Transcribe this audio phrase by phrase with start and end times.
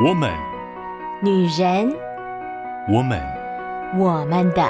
[0.00, 0.32] 我们，
[1.20, 1.92] 女人，
[2.88, 3.20] 我们，
[3.98, 4.62] 我们的。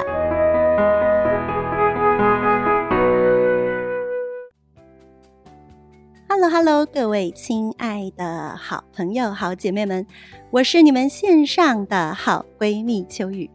[6.27, 10.03] Hello，Hello，hello, 各位亲爱的好朋友、好姐妹们，
[10.49, 13.47] 我是你们线上的好闺蜜秋雨，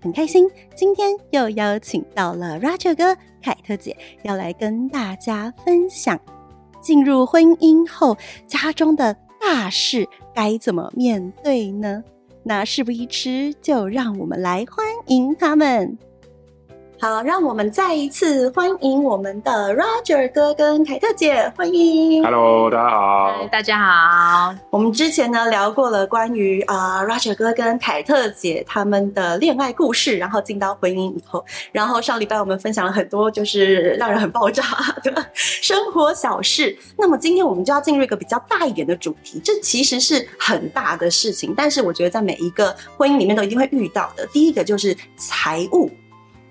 [0.00, 6.18] 很开心今天又邀请到了 Roger 哥、凯特姐，要来跟大家分享
[6.80, 8.16] 进入婚姻后
[8.46, 12.02] 家中的大事该怎么面对呢？
[12.44, 15.98] 那事不宜迟，就让我们来欢迎他们。
[17.00, 22.24] 好，让我们再一次欢迎我们的 Roger 哥跟凯特姐，欢迎。
[22.24, 23.32] Hello，大家好。
[23.38, 24.54] Hi, 大家好。
[24.68, 34.64] 我们之前呢聊过了关于啊、呃、Roger 哥跟凯特姐他们的恋爱故事，然后进到婚姻以后，然后上礼拜我们分享了很多就是让人很爆炸
[35.04, 36.76] 的生活小事。
[36.96, 44.26] 那么今天我们就要进入一个比较大一点的主题，这其实是很大的事情，但是我觉得在每一个婚姻里面都一定会遇到的。
[44.32, 45.88] 第一个就是财务。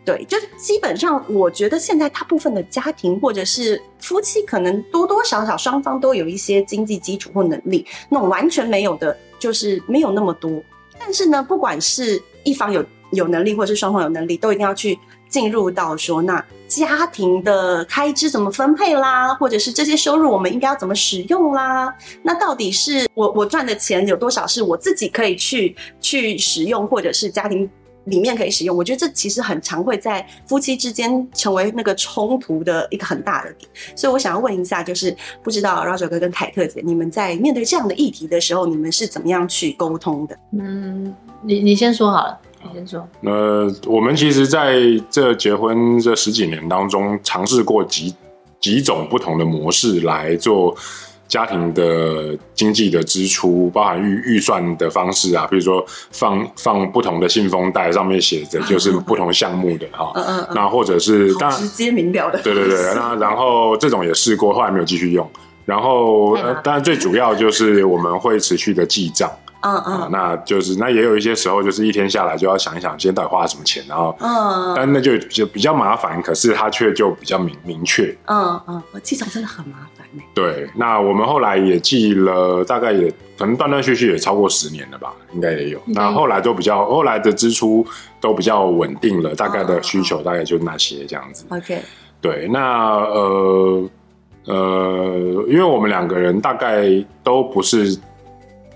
[0.07, 10.63] 对，就是基本上，我觉得现在大部分的家庭或者是夫妻，可能多多少少双方都有一些经济基础或能力，那种完全没有的，就是没有那么多。
[10.97, 21.93] 但是呢，不管是一方有有能力，或者是双方有能力，都一定要去进入到说，那家庭的开支怎么分配啦，或者是这些收入我们应该要怎么使用啦？
[22.23, 27.69] 那到底是我我赚的钱有多少是我自己可以去去使用，或者是家庭？
[28.07, 40.37] 里面可以使用，我觉得这其实很常会在夫妻之间成为那个冲突的一个很大的点，所以我想要问一下，就是不知道 Roger 哥跟凯特姐，你们在面对这样的议题的时候，你们是怎么样去沟通的？
[40.51, 43.07] 嗯，你你先说好了，你先说。
[43.21, 48.15] 呃，我们其实在这结婚这十几年当中，尝试过几
[48.59, 50.75] 几种不同的模式来做。
[51.27, 65.29] 家庭的经济的支出，包含预预算的方式啊，比如说放放不同的信封袋，上面写着 就是不同项目的哈，嗯嗯，那或者是当然直接明了的，对对对，那然后这种也试过，后来没有继续用，
[65.65, 69.29] 然后呃，当然最主要就是我们会持续的记账。
[69.61, 78.15] 嗯嗯，那就是那也有一些时候，就是一天下来就要想一想，今天到底花了什么钱，然后嗯，但那就就比较麻烦，可是它却就比较明明确。
[78.25, 80.21] 嗯嗯，我记账真的很麻烦呢。
[80.33, 85.81] 对，那我们后来也记了，大概也可能断断续续也超过十年了吧，应该也有。
[85.87, 87.85] 那后来都比较，后来的支出
[88.21, 91.45] 都比较稳定了，大概的需求大概就那些这样子。
[91.49, 91.81] OK，
[92.21, 93.89] 对，那呃
[94.45, 96.83] 呃，因为我们两个人大概
[97.23, 97.97] 都不是。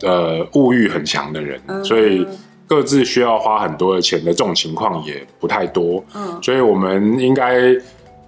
[0.03, 2.25] 呃，物欲很强的人，嗯，所以
[2.67, 6.03] 各自需要花很多的钱的这种情况也不太多。
[6.15, 7.75] 嗯，所以我们应该，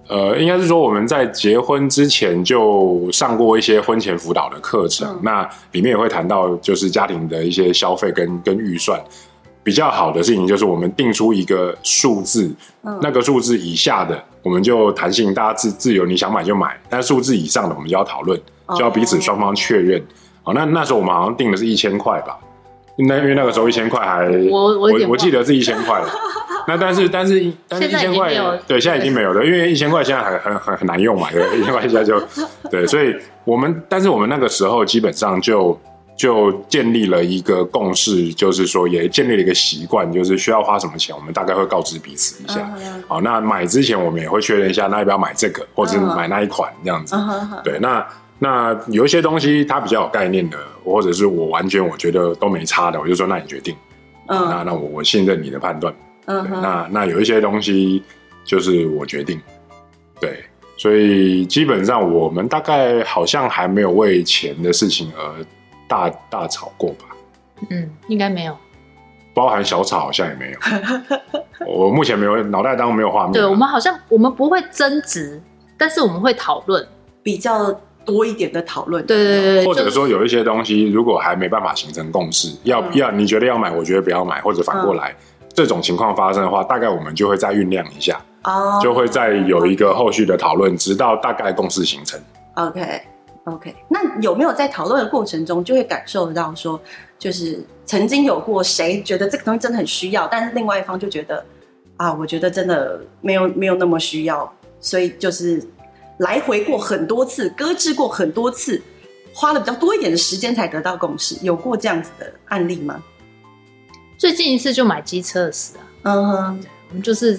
[0.08, 9.02] 呃，应该是说我们在结婚之前就上过一些婚前辅导的课程，嗯，那里面也会谈到就是家庭的一些消费跟跟预算。
[9.62, 18.38] 比较好的事情就是我们定出一个数字，嗯，那个数字以下的我们就弹性，大家自自由，你想买就买，但数字以上的我们就要讨论，
[18.76, 19.98] 就要彼此双方确认。
[19.98, 20.04] 哦，
[20.52, 22.38] 那那时候我们好像定的是一千块吧，
[22.98, 24.78] 那因为那个时候一千块还我
[25.08, 26.02] 我记得是一千块。
[26.66, 28.32] 那但是但是但是一千块
[28.66, 32.18] 对，现在已经没有了，因为一千块现在还很很很难用嘛，对， 一千块现在就
[32.70, 35.78] 对，所以我们但是我们那个时候基本上就
[36.16, 42.66] 就建立了一个共识，就是说也建立了一个习惯，就是需要花什么钱，我们大概会告知彼此一下。
[43.06, 47.14] 好，那买之前我们也会确认一下，那要不要买这个，或者是买那一款这样子。
[47.62, 48.02] 对，那。
[48.38, 53.74] 那有一些东西他比较有概念的，或者是我完全我觉得都没差的，我就说那你决定。
[54.26, 55.94] 嗯，那那我我信任你的判断。
[56.26, 58.02] 嗯，那那有一些东西
[58.44, 59.40] 就是我决定。
[60.20, 60.44] 对，
[60.76, 65.44] 所以基本上我们大概好像还没有为钱的事情而
[65.86, 67.04] 大大吵过吧？
[67.70, 68.56] 嗯，应该没有。
[69.32, 70.58] 包含小吵好像也没有。
[71.66, 73.32] 我目前没有脑袋当中没有画面。
[73.32, 75.40] 对，我们好像我们不会争执，
[75.78, 76.86] 但是我们会讨论
[77.22, 77.80] 比较。
[78.04, 85.10] 多一点的讨论，对对对，或者说有一些东西，如果还没办法形成共识，嗯、要要你觉得要买，我觉得不要买，或者反过来，
[85.40, 92.20] 嗯、这种情况发生的话，大概我们就会再酝酿一下，哦，就会再有一个后续的讨论，直到大概共识形成。
[92.56, 93.00] OK
[93.44, 96.78] OK，那有没有在讨论的过程中，就会感受得到说，
[97.18, 101.44] 就是曾经有过谁觉得这个东西真的很需要，但是另外一方就觉得
[101.96, 105.62] 啊，我觉得真的没有没有那么需要，所以就是。
[106.18, 108.80] 来回过很多次，搁置过很多次，
[109.32, 113.02] 花了比较多一点的时间才得到共识，有过这样子的案例吗？
[114.16, 117.38] 最近一次就买机车的事啊，嗯哼，我们就是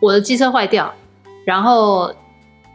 [0.00, 0.94] 我的机车坏掉，
[1.44, 2.14] 然后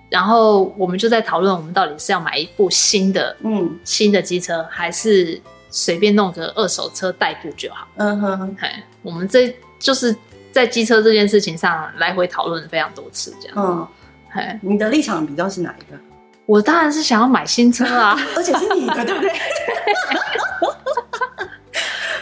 [0.10, 7.88] 然后我们就在讨论，我们到底是要买一部新的，嗯，新的机车，还是随便弄个二手车代步就好。
[7.98, 10.16] 嗯哼，哎，我们这就是
[10.52, 13.56] 在机车这件事情上来回讨论非常多次，这样。
[13.58, 13.88] 嗯，
[14.34, 15.98] 哎，你的立场比较是哪一个？
[16.46, 19.32] 我当然是想要买新车啊， 而且是你的， 对不对？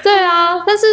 [0.03, 0.85] 对啊，但是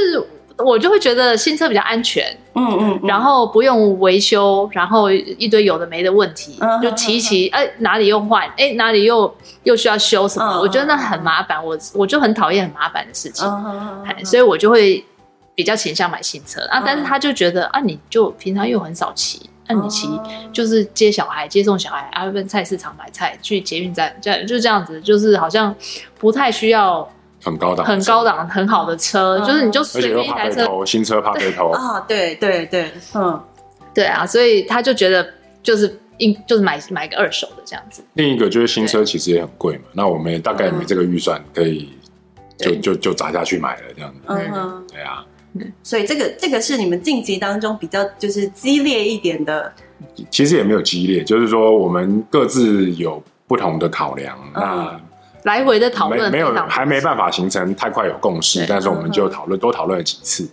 [0.58, 2.24] 我就会觉得新车比较安全，
[2.54, 9.32] 嗯嗯，然后不用维修，然后一堆有的没的问题，嗯、就骑一骑，哎、嗯，哪里又坏，哎，哪里又
[9.64, 13.46] 又需要修什么，嗯、我觉得那很麻烦，我我就很讨厌很麻烦的事情，
[14.24, 15.04] 所以我就会
[15.54, 16.82] 比较倾向买新车啊。
[16.84, 19.48] 但是他就觉得啊，你就平常又很少骑。
[19.68, 20.08] 那、啊、你骑
[20.52, 25.74] 就是接小孩、接送小孩，啊，跟菜市场买菜，去捷运站，这样就这样子，就是好像
[26.18, 27.06] 不太需要
[27.44, 33.38] 很高档、很高档、很好的车，嗯、就是你就随便一台车，新车怕被偷啊，对对对，嗯，
[33.94, 35.28] 对啊，所以他就觉得
[35.62, 38.02] 就是应就是买买个二手的这样子。
[38.14, 41.90] 另一个就是新车其实也很贵嘛，那我们也大概没这个预算可以
[42.56, 45.24] 就就就砸下去买了这样子，嗯，对啊。
[45.82, 49.72] 所以这个这个是你们晋级当中比较就是激烈一点的，
[50.30, 55.00] 其实也没有激烈，就是说我们各自有不同的考量，嗯、那
[55.44, 60.48] 来回的讨论没有还没办法形成太快有共识，但是我们就讨论、嗯、多讨论了几次，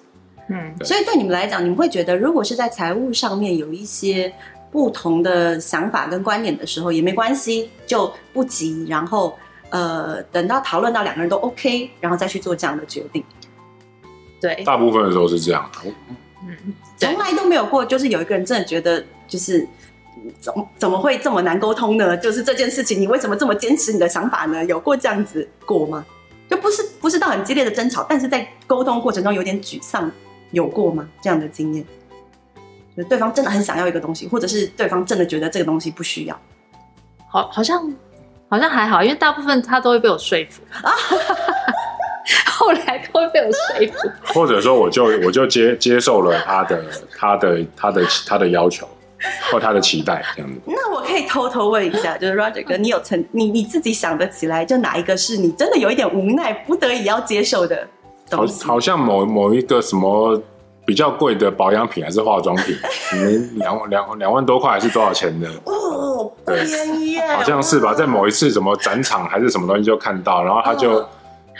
[0.49, 4.31] 嗯，所以对你们来讲，你们会觉得如果是在财务上面有一些
[4.71, 9.37] 不同的想法跟观点的时候也没关系，就不急，然后
[9.69, 13.23] 呃等到讨论到两个人都 OK，然后再去做这样的决定。
[14.39, 15.69] 对，大部分的时候是这样。
[16.47, 16.55] 嗯，
[16.97, 19.67] 从来都没有过，就是有一个人真的觉得，就是
[20.39, 22.15] 怎怎么会这么难沟通呢？
[22.17, 24.63] 就是这件事情，你为什么这么坚持你的想法呢？
[24.65, 26.05] 有过这样子过吗？
[26.47, 30.11] 就不是不是到很激烈的争吵，但是在沟通过程中有点沮丧，
[30.51, 31.07] 有过吗？
[31.19, 31.83] 这样的经验，
[32.95, 36.39] 就对方真的很想要一个东西，或者是对方真的觉得这个东西不需要，
[37.31, 37.91] 好，好像
[38.47, 40.93] 好像还好，因为大部分他都会被我说服啊。
[42.45, 46.83] 后来都会被我说服，或者说我就我就接接受了他的
[47.17, 48.87] 他的他的他的要求
[49.51, 50.59] 或他的期待这样子。
[50.65, 57.87] 那我可以偷偷问一下，就是 Roger 哥，你有曾你你自己想得起来，就哪一个是你真的有一点无奈不得已要接受的
[58.29, 58.63] 东西？
[58.63, 60.41] 好，好像某某一个什么
[60.85, 62.75] 比较贵的保养品还是化妆品，
[63.13, 65.47] 你两两两万多块还是多少钱的？
[65.65, 67.93] 哦，对，便宜耶，好像是吧？
[67.93, 70.99] 在某一次什么展场还是什么东西就看到，然后他就。
[70.99, 71.09] 哦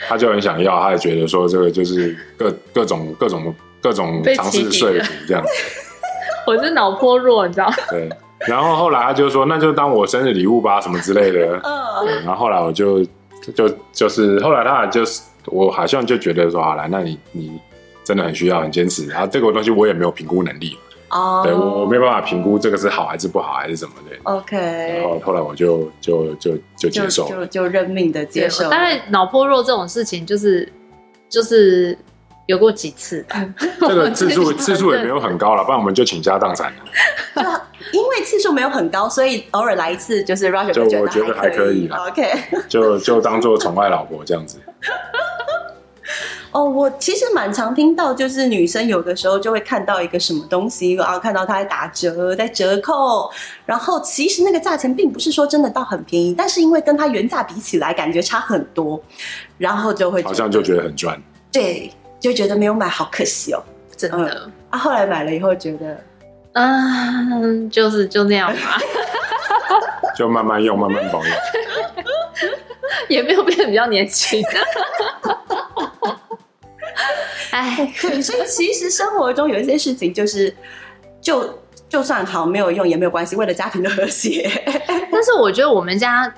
[0.08, 5.48] 他就很想要，他也觉得说这个就是各各种各种各种尝试说服这样子。
[6.46, 7.70] 我是脑波弱，你知道？
[7.90, 8.08] 对。
[8.46, 11.60] 然后后来他就说，那就当我生日礼物吧，什么之类的。
[11.64, 12.24] 嗯。
[12.24, 13.04] 然后后来我就
[13.54, 17.58] 就就是后来他就是我好像就觉得说，好了，那你你
[18.04, 19.06] 真的很需要，很坚持。
[19.08, 20.78] 然后这个东西我也没有评估能力。
[21.10, 24.16] 哦，对我我没办法评估这个是好还是不好还是什么的。
[24.24, 28.68] OK，然后后来我就就就就接受，就就认命的接受。
[28.68, 30.68] 大概脑波弱这种事情，就是
[31.28, 31.96] 就是
[32.46, 33.24] 有过几次，
[33.80, 36.82] 这个 次数次数也没有很高了，不然我们就倾家荡产了。
[37.34, 37.42] 就
[37.92, 41.96] 因为次数没有很高，所以偶尔来一次，就是 Roger 就我觉得还可以了。
[42.08, 42.32] OK，
[42.68, 44.58] 就就当做宠爱老婆这样子。
[46.56, 53.30] 哦，我其实蛮常听到，就是女生有的时候就会看到一个什么东西，然后看到它在打折，在折扣，
[53.66, 58.98] 然后其实那个价钱并不是说真的到很便宜，但是因为跟它原价比起来，感觉差很多，
[59.58, 61.22] 然后就会好像就觉得很赚，
[61.52, 63.62] 对，就觉得没有买好可惜哦，
[63.94, 64.16] 真的。
[64.16, 66.02] 嗯、啊，后来买了以后觉得，
[66.54, 68.78] 嗯，就是就那样吧，
[70.16, 71.36] 就慢慢用，慢慢保养，
[73.10, 74.42] 也没有变得比较年轻。
[77.56, 80.54] 哎， 对，所以其实生活中有一些事情，就是
[81.20, 81.58] 就
[81.88, 84.50] 就算好没有用也没有关系，为了家庭的和谐。
[85.10, 86.32] 但是我觉得我们家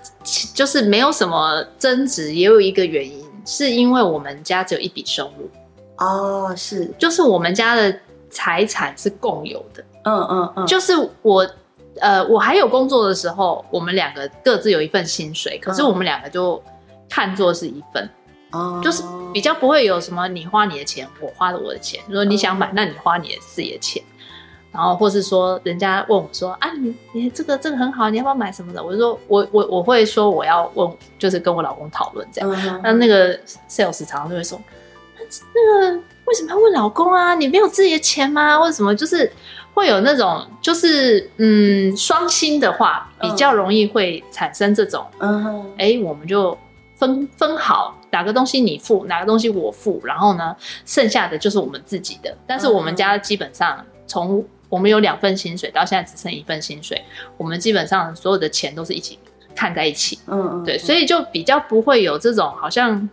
[0.55, 5.51] 就是没有什么争执，也有一个原因，是因为我们家只有一笔收入。
[5.97, 7.93] 哦，是，就是我们家的
[8.31, 9.83] 财产是共有的。
[10.05, 11.45] 嗯嗯嗯，就是我
[12.01, 16.63] 呃，我还有工作的时候，我们两个各自有一份薪水，可是我们两个就
[17.09, 18.09] 看作是一份。
[18.51, 19.03] 哦，就是
[19.33, 22.01] 比较不会有什么你花你的钱，我花了我的钱。
[22.07, 24.03] 如果你想买，那你花你的自己的钱。
[24.71, 28.85] 然后或是说，人家问我说啊，你你这个这个很好，你要不要买什么的？
[28.85, 30.89] 我就说我我我会说我要问，
[31.19, 32.81] 就是跟我老公讨论这样。
[32.83, 33.37] 那那个
[33.69, 34.61] sales 常常就会说，
[35.55, 37.35] 那个为什么要问老公啊？
[37.35, 38.61] 你没有自己的钱吗？
[38.61, 38.95] 为什么？
[38.95, 39.33] 就是
[39.73, 46.57] 会有那种就是嗯双薪的话，比较容易会产生这种嗯，哎，我们就
[46.99, 47.95] 分分好。
[48.11, 52.35] 哪个东西你付，哪个东西我付，然后呢，剩下的就是我们自己的。
[52.47, 57.05] 但是我们家基本上从我们有两份薪水到现在只剩一份薪水，
[57.37, 59.19] 我们基本上所有的钱都是一起
[59.55, 60.19] 看在一起。
[60.27, 63.07] 嗯嗯，对，所以就比较不会有这种好像，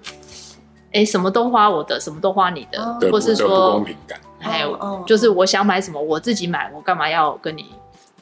[0.94, 4.18] 哎，什么都花我的，什么都花你的，或是说不公平感。
[4.40, 7.66] 还有就是我想买什么我自己买，我干嘛要跟你？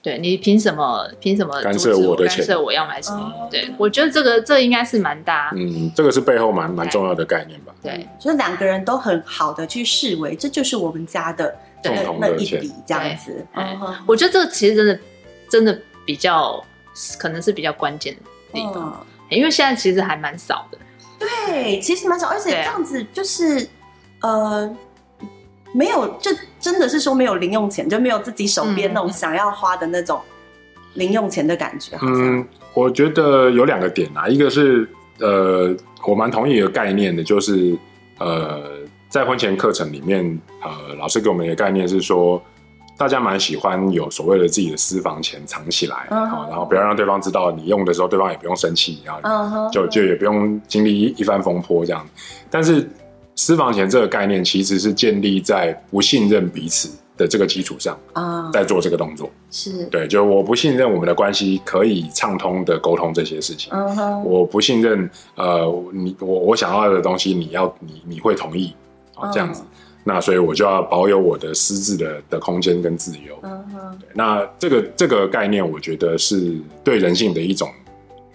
[0.03, 1.09] 对，你凭什么？
[1.21, 2.39] 凭什么干涉我的钱？
[2.39, 3.47] 干涉我要买什么？
[3.49, 5.53] 对，我觉得这个这应该是蛮大。
[5.55, 7.73] 嗯，这个是背后蛮蛮重要的概念吧？
[7.81, 13.47] 对，就是两个人都很好的去视为这就是我们家的共同的一笔这样子。
[13.55, 14.99] 嗯，我觉得这个其实真的
[15.49, 16.61] 真的比较
[17.17, 18.19] 可能是比较关键的
[18.51, 20.77] 地方，因为现在其实还蛮少的。
[21.17, 23.65] 对，其实蛮少，而且这样子就是
[24.19, 24.69] 呃。
[25.75, 30.21] 没有，就真的是说没有零用钱，就没有自己手边那种想要花的那种
[30.93, 31.97] 零用钱的感觉。
[32.03, 34.87] 嗯，我觉得有两个点啊，一个是
[35.19, 35.75] 呃，
[36.07, 37.75] 我蛮同意一个概念的，就是
[38.19, 38.69] 呃，
[39.09, 42.39] 在婚前课程里面，呃，老师给我们一个概念是说，
[42.95, 52.07] 大家蛮喜欢有所谓的自己的私房钱藏起来，嗯、然后不要让对方知道你用的时候，对方也不用生气，然后就就也不用经历一一番风波这样，
[52.51, 52.87] 但是。
[53.35, 59.29] 私房钱这个概念其实是建立在不信任彼此的这个基础上啊，在做这个动作。
[59.49, 59.85] 是。
[59.85, 63.71] 对，就我不信任我们的关系可以畅通的沟通这些事情，
[64.23, 68.73] 我不信任呃你我我想要的东西你要你你会同意
[69.15, 69.63] 啊这样子，
[70.03, 77.69] 那所以我就要保有我的私自的的空间跟自由，嗯哼，那这个这个概念我觉得是对人性的一种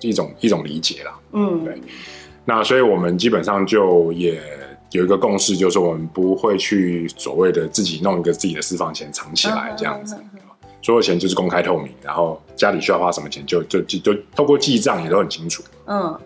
[0.00, 1.80] 一种一种理解啦，嗯，对，
[2.44, 4.40] 那所以我们基本上就也。
[4.92, 10.16] 有一个共识，就是我们不会去所谓的自己弄一个自己的私房钱藏起来这样子，
[10.80, 15.62] 所有钱就是公开透明，然后家里需要花什么钱就就就就透过记账也都很清楚。
[15.86, 16.18] 嗯。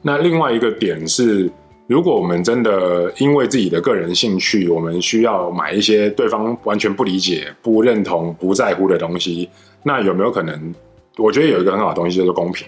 [0.00, 1.48] 那另外一个点是，
[1.86, 9.48] 如果我们真的因为自己的个人兴趣，我们需要买一些对方完全不理解、不认同、不在乎的东西，
[9.84, 10.74] 那有没有可能？
[11.18, 12.66] 我觉得有一个很好的东西，就是公平。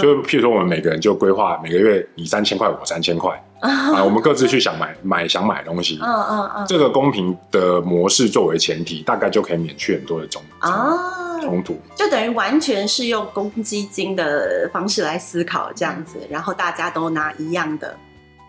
[0.00, 3.30] 就譬如说，我们每个人就规划每个月你三千块，我三千块
[3.62, 17.96] 啊，我们各自去想买买想买东西，嗯嗯嗯，这个公平的模式作为前提，大概就可以免去很多的冲啊冲突，就等于完全是用公积金的方式来思考这样子，然后大家都拿一样的。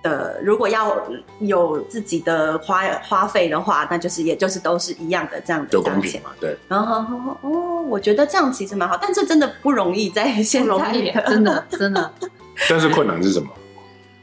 [0.02, 1.02] 的，如果要
[1.40, 6.54] 有自己的花花费的话，那就是也就是都是一样的这样的就公平嘛，对。
[6.68, 6.98] 然后
[7.42, 12.12] 哦，我觉得这样其实蛮好，但这真的不容易，在现在真的真的。
[12.70, 13.48] 但是困难是什么？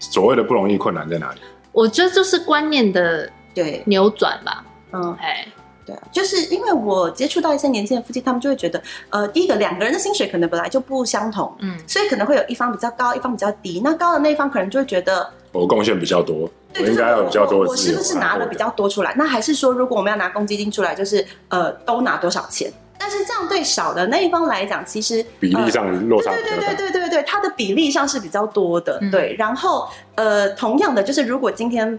[0.00, 1.40] 所谓的不容易，困难在哪里？
[1.71, 4.64] 我觉得就是观念的对扭转吧。
[4.92, 5.47] 嗯，哎，
[5.87, 13.80] 对啊，就是因为我接触到一些年轻的夫妻，他们就会觉得，呃，第一个两个人的薪水可能本来就不相同，嗯，所以可能会有一方比较高，一方比较低。
[13.85, 15.30] 那高的那一方可能就会觉得。
[15.52, 17.97] 我贡献比较多，我应该有比较多的资源。
[17.97, 19.12] 我是不是拿了比较多出来？
[19.16, 22.73] 那还是说，如果我们要拿公积金出来，就是呃，都拿多少钱？
[23.00, 26.30] 但是这样对少的那一方来讲，其实比例上落差。
[26.35, 29.00] 对对对对对对，它的比例上是比较多的。
[29.11, 31.99] 对，然后呃，同样的，就是如果今天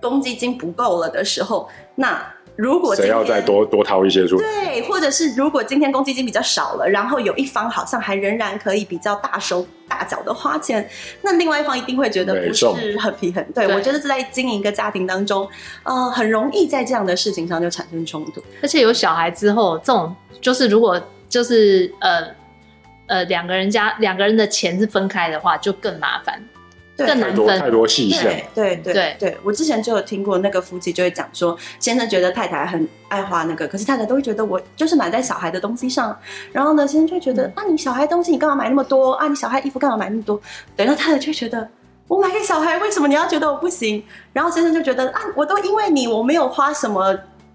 [0.00, 2.26] 公积金不够了的时候，那。
[2.56, 10.88] 如果谁要再多多掏一些出来，对，或者是如果今天公积金比较少了，然后有一方好像还仍然可以比较大手大脚的花钱，
[11.22, 12.66] 那另外一方一定会觉得不是
[12.98, 13.44] 很平衡。
[13.52, 15.48] 对，对，我觉得是在经营一个家庭当中，
[15.82, 18.40] 呃，很容易在这样的事情上就产生冲突。
[18.62, 22.24] 而且有小孩之后，这种就是如果就是呃
[23.08, 26.40] 呃两个人家两个人的钱是分开的话，就更麻烦。
[26.96, 28.22] 对更难分，太多细项。
[28.54, 36.16] 对对对对，我之前就有听过那个夫妻就会讲说，先生觉得太太很爱花那个，可是太太都会觉得我就是买在小孩的东西上，
[36.52, 39.26] 然后呢，先生就会觉得、嗯、啊，你小孩东西你干嘛买那么多啊？
[39.26, 40.40] 你小孩衣服干嘛买那么多？
[40.76, 41.68] 对，那太太就会觉得
[42.06, 44.04] 我买给小孩，为什么你要觉得我不行？
[44.32, 47.12] 然后先生就觉得啊，我都因为你我没有花什么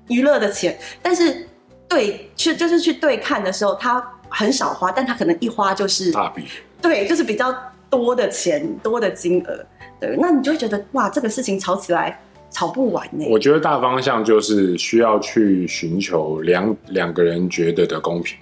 [0.09, 1.47] 娱乐的钱，但是
[1.87, 6.45] 对去就是去对看的时候，他很少花，但他可能一花就是大笔，
[6.81, 7.55] 对，就是比较。
[7.89, 9.65] 多的钱，多的金额，
[9.99, 12.19] 对，那你就会觉得哇，这个事情吵起来
[12.51, 13.25] 吵不完呢。
[13.29, 18.37] 我觉得大方向就是需要去寻求两两个人觉得的公平，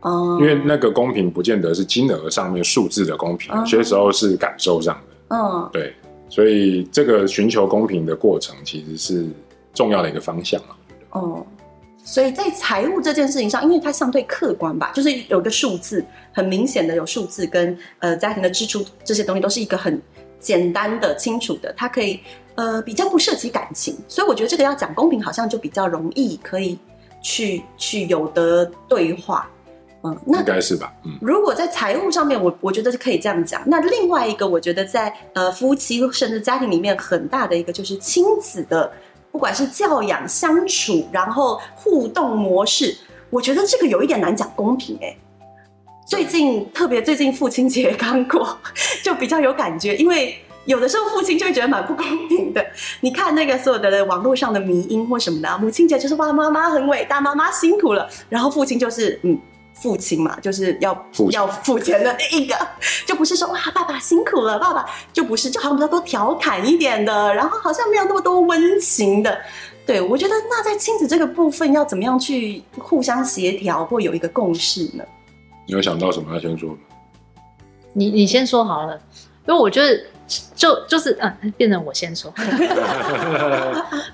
[0.00, 5.94] 哦、嗯，因为那个公平不见得是金额上面数字的公平，有些时候是感受上的，嗯，对，
[6.28, 9.26] 所以这个寻求公平的过程其实是
[9.72, 10.76] 重要的一个方向啊，
[11.10, 11.46] 哦、嗯。
[12.08, 20.00] 所以在财务这件事情上，因为它相对客观吧，就是有个数字，很明显的有数字跟呃家庭的支出这些东西都是一个很
[20.40, 22.18] 简单的、清楚的，它可以
[22.54, 26.78] 呃比较不涉及感情，所以我觉得这个要讲公平，好像就比较容易可以
[27.20, 29.46] 去去有的对话，
[30.02, 31.12] 嗯，那应该是吧，嗯。
[31.20, 33.60] 如果在财务上面，我我觉得是可以这样讲。
[33.66, 38.90] 那另外一个，我觉得在呃夫妻甚至家庭里面很大的一个就是亲子的。
[39.30, 42.96] 不管是教养、相处，然后互动模式，
[43.30, 45.16] 我觉得这个有一点难讲公平哎。
[46.06, 48.58] 最近特别最近父亲节刚过，
[49.04, 52.64] 就比较有感觉，因为有的时候父亲就会觉得蛮不公平的。
[53.00, 59.38] 你看那个所有的网络上的迷因或什么的，母亲节就是哇，妈妈很伟大，妈妈辛苦了，然后父亲就是嗯。
[59.80, 62.54] 父亲嘛，就是要要付钱的那一个，
[63.06, 69.38] 就不是说哇，爸爸辛苦了，爸爸就不是，就好像比较多调侃一点的，然后好像没有那么多温情的。
[69.86, 75.04] 对，我觉得那在亲子这个部分要怎么样去互相协调或有一个共识呢？
[75.66, 76.78] 你有想到什么要先说吗？
[77.92, 79.00] 你你先说好了，
[79.46, 79.98] 因为我觉得
[80.54, 82.44] 就就是嗯，变成我先说，因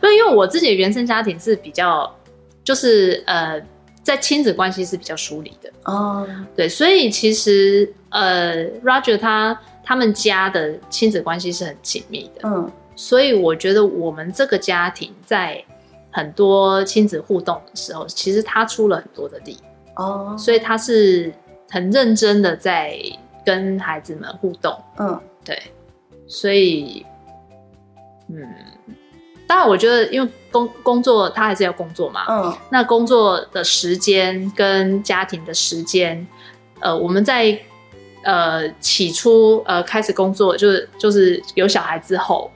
[0.02, 2.14] 为 因为我自己的原生家庭是比较
[2.62, 3.60] 就是呃。
[4.04, 5.72] 在亲子关系是比较疏离的。
[5.84, 15.64] 哦，对，所以其实呃，Roger 他他们家的亲子关系是很紧密的，嗯，所以我觉得我们这个家庭在
[16.12, 19.58] 很多亲子互动的时候，其实他出了很多的力。
[19.96, 21.32] 哦，所以他是
[21.70, 22.96] 很认真的在
[23.44, 25.58] 跟孩子们互动，嗯，对，
[26.26, 27.04] 所以
[28.28, 28.46] 嗯。
[29.54, 32.24] 当然，我觉得因为工工作，他还是要工作嘛。
[32.28, 32.52] 嗯。
[32.70, 36.26] 那工作的时间跟家庭的时间，
[36.80, 37.56] 呃，我们在
[38.24, 42.50] 呃起初呃开始工作，就是就是有小孩之后，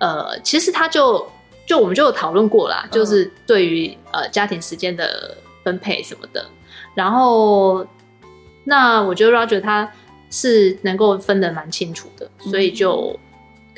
[0.00, 1.24] 呃，其实他就
[1.64, 6.44] 就我们就有讨论过啦，嗯、就是对于呃家庭时间的分配什么的。
[6.96, 7.86] 然后，
[8.64, 9.88] 那我觉得 Roger 他
[10.32, 13.12] 是能够分得蛮清楚的，所以就。
[13.14, 13.27] 嗯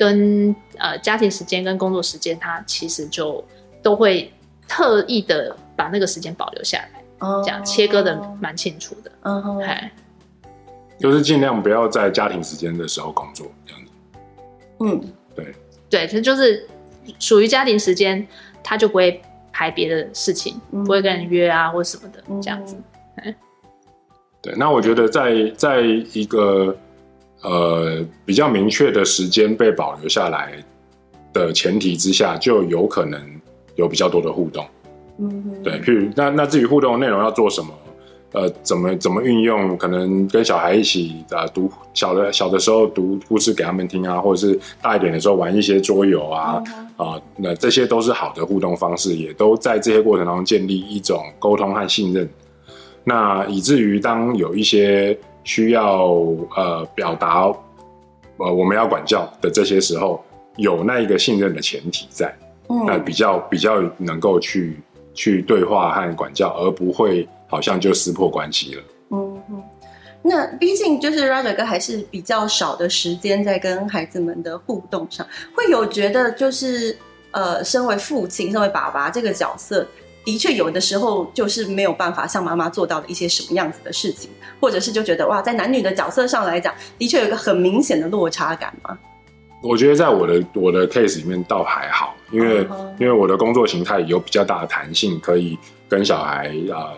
[0.01, 3.43] 跟呃家庭时间跟工作时间，他其实就
[3.83, 4.33] 都会
[4.67, 9.11] 特意的把那个时间保留下来，哦、这样切割的蛮清楚的。
[9.21, 9.61] 嗯哼，
[10.97, 13.91] 就是尽量不要在家庭时间的时候工作这样子。
[14.79, 15.53] 嗯，对，
[15.87, 16.67] 对，他就是
[17.19, 18.27] 属于家庭时间，
[18.63, 19.21] 他就不会
[19.53, 22.75] 排别的事情，嗯、不会跟人约啊或什么的这样子。
[23.17, 23.35] 嗯、
[24.41, 26.75] 对，那我觉得在在一个。
[27.43, 30.53] 呃，比较明确的时间被保留下来
[31.33, 33.19] 的前提之下，就有可能
[33.75, 34.63] 有比较多的互动。
[35.17, 37.69] 嗯，对，譬如那那至于互动的内容要做什么，
[38.33, 46.61] 呃，怎么怎么运用，可能跟小孩一起啊读小的小的时候读故事给他们听啊，或者是大一点的时候玩一些桌游啊，
[46.95, 52.29] 啊，那这些都是好的互动方式，也都在这些过程当中建立一种沟通和信任。
[53.03, 55.17] 那以至于当有一些。
[55.43, 56.07] 需要
[56.55, 57.45] 呃表达
[58.37, 60.23] 呃我们要管教的这些时候，
[60.57, 62.33] 有那一个信任的前提在，
[62.69, 64.79] 嗯，那比较比较能够去
[65.13, 68.83] 去对话和管教，而不会好像就撕破关系了。
[69.11, 69.63] 嗯嗯，
[70.21, 76.97] 那毕竟就是 Roger 哥还是比较少的时间在跟孩子们的互动上，会有觉得就是
[77.31, 79.87] 呃，身为父亲、身为爸爸这个角色。
[80.23, 84.29] 的确，有的时候就是没有办法像妈妈做到的一些什么样子的事情，
[84.59, 88.95] 或者是就觉得哇，在男女的角色上来讲，的确有一个很明显的落差感嘛。
[89.63, 92.91] 我觉得在我的我的 case 里面倒还好，因为、uh huh.
[92.99, 95.57] 因为我的工作形态有比较大的弹性，可以
[95.89, 96.93] 跟小孩啊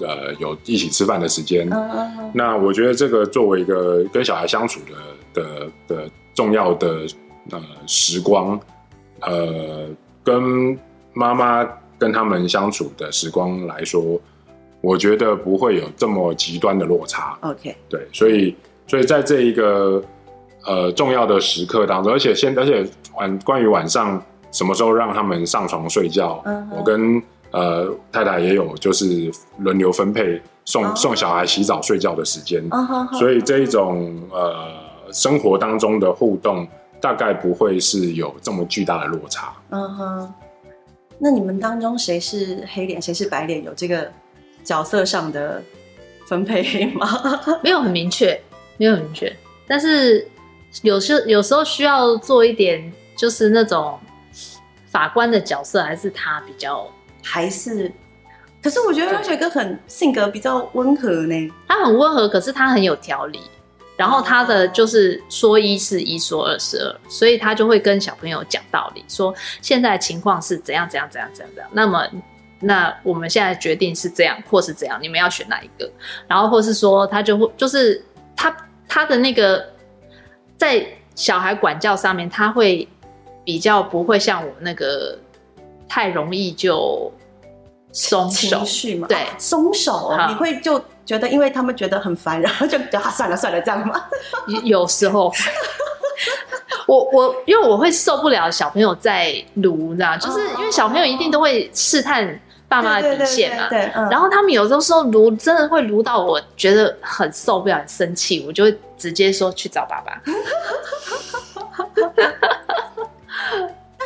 [0.00, 1.68] 呃，呃有一起吃饭的时间。
[1.68, 2.30] Uh huh.
[2.32, 4.80] 那我觉得这个作为一个跟小孩相处
[5.34, 7.06] 的的的重要的
[7.50, 8.58] 呃时光，
[9.20, 9.88] 呃，
[10.24, 10.78] 跟
[11.12, 11.68] 妈妈。
[12.02, 14.20] 跟他们相处的时光来说，
[14.80, 17.38] 我觉得不会有这么极端的落差。
[17.42, 18.56] OK，对，所以，
[18.88, 20.02] 所以在这一个
[20.66, 22.84] 呃重要的时刻当中，而且现而且
[23.14, 26.76] 晚关于晚上什么时候让他们上床睡觉，uh huh.
[26.76, 30.96] 我跟呃太太也有就是轮流分配送、uh huh.
[30.96, 33.18] 送小孩洗澡睡觉的时间，uh huh.
[33.20, 34.52] 所以这一种呃
[35.12, 36.66] 生活当中的互动
[37.00, 39.52] 大概不会是有这么巨大的落差。
[39.70, 40.28] 嗯哼、uh。
[41.24, 43.62] 那你们当中谁是黑脸，谁是白脸？
[43.62, 44.10] 有这个
[44.64, 45.62] 角色上的
[46.26, 47.08] 分配吗？
[47.62, 48.36] 没有很明确，
[48.76, 49.32] 没有很明确。
[49.64, 50.28] 但是
[50.82, 53.96] 有时有时候需要做一点，就是那种
[54.86, 56.90] 法官的角色，还是他比较，
[57.22, 57.92] 还是？
[58.60, 61.52] 可是我觉得 Roger 哥很性格比较温和呢。
[61.68, 63.38] 他很温和，可是他很有条理。
[63.96, 71.70] 然后他的就是说一是一，说二是二，所以他就会跟小朋友讲道理，说现在情况是怎样怎样怎样怎样怎样。
[71.72, 72.08] 那么，
[72.58, 75.88] 那我们现在决定是这样或是怎样，你们要选哪一个？
[76.26, 78.02] 然后或是说他就会就是
[78.34, 78.56] 他
[78.88, 79.64] 他的那个
[80.56, 82.88] 在小孩管教上面，他会
[83.44, 85.16] 比较不会像我那个
[85.86, 87.12] 太容易就
[87.92, 89.06] 松手情绪嘛？
[89.06, 90.82] 对，松手，好你会就。
[91.04, 94.04] 觉得因为他们觉得很烦， 然后就觉得啊算了算了这样吗？
[94.64, 95.32] 有时候，
[96.86, 103.68] 我我因为我会受不了小朋友在撸，你知道就是因为小朋友一定都会试探爸妈的底线嘛。
[103.68, 103.78] 对，
[104.10, 110.20] 然后他们有的时候撸真的会撸到我觉得很受不了、很生气，我就会直接说去找爸爸。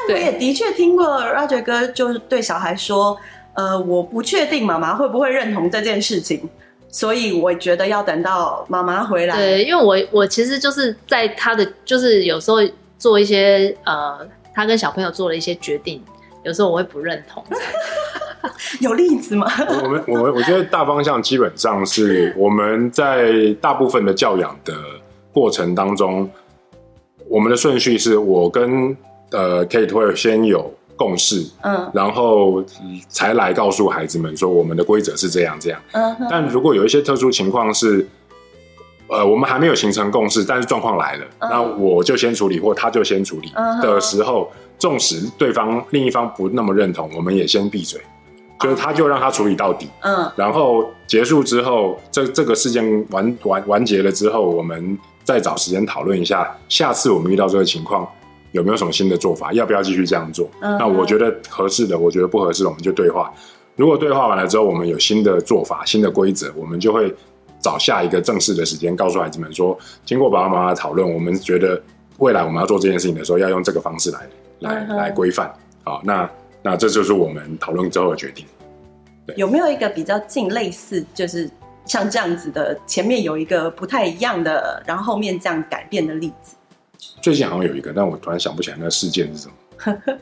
[0.08, 3.16] 但我 也的确听过 Roger 哥就是对小孩说，
[3.54, 6.48] 呃，我不确定妈妈会不会认同这件事情，
[6.88, 9.36] 所以我觉得要等到妈妈回来。
[9.36, 12.58] 对，因为我我其实就是在他的就是有时候
[12.98, 14.18] 做一些呃，
[14.54, 16.02] 他跟小朋友做了一些决定，
[16.42, 17.44] 有时候我会不认同。
[18.80, 19.46] 有例子吗？
[19.82, 24.72] 我们我们我觉得大方向基本上是我们在大部分的教养的
[25.32, 26.30] 过程当中，
[27.28, 28.96] 我们的顺序是我跟
[29.32, 32.64] 呃 Kate 会先有共识，嗯，然后
[33.08, 38.06] 才来告诉孩子们说我们的规则是这样这样，嗯，但如果有一些特殊情况是，
[39.08, 48.00] 呃，我们还没有形成共识，但是状况来了，嗯，那我就先处理或他就先处理的时候，纵使对方另一方不那么认同，我们也先闭嘴。
[48.58, 49.86] 就是他，就让他处理到底。
[50.00, 58.08] 嗯，然后结束之后，这这个事件完完完结了之后，我们再找时间讨论一下，下次我们遇到这个情况
[58.56, 60.48] 有没有什么新的做法，要不要继续这样做？
[60.60, 63.32] 嗯，那我觉得合适的，我觉得不合适的，我们就对话。
[63.76, 67.14] 如果对话完了之后，我们有新的做法、新的规则，我们就会
[67.60, 71.80] 找下一个正式的时间，告诉孩子们说，经过爸爸妈妈讨论，我们觉得
[72.18, 74.20] 未来我们要做这件事情的时候，要用这个方式来
[74.60, 75.52] 来来规范。
[75.84, 76.28] 好，那。
[76.62, 78.44] 那这就是我们讨论之后的决定。
[79.36, 81.48] 有没有一个比较近类似，就是
[81.84, 86.55] 像这样子的，前面有一个不太一样的，然后后面这样改变的例子？
[87.20, 89.54] 最近好像有一个，但我突然想不起来那个事件是什么。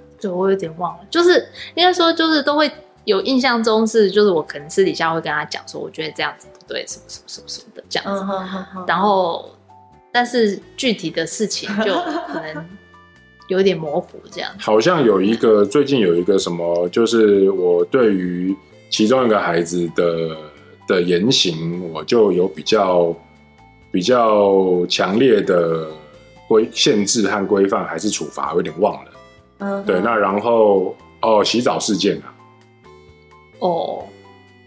[0.20, 1.04] 对，我有点忘了。
[1.10, 2.70] 就是应该说，就是都会
[3.04, 8.22] 有印象中是，就是我可能私底下会跟他讲说，我觉得这样子不对，什么什么什么什么的这样子。
[8.22, 9.50] 嗯、哼哼哼然后，
[10.12, 11.92] 但是具体的事情就
[12.28, 12.64] 可能。
[13.48, 18.56] 有点模糊，这样好像有一个最近有一个什么，就是我对于
[18.88, 20.34] 其中一个孩子的
[20.88, 23.14] 的言行，我就有比较
[23.92, 25.88] 比较强烈的
[26.48, 29.10] 规限制和规范，还是处罚，有点忘了。
[29.58, 32.32] 嗯，对，那然后哦，洗澡事件啊，
[33.60, 34.04] 哦，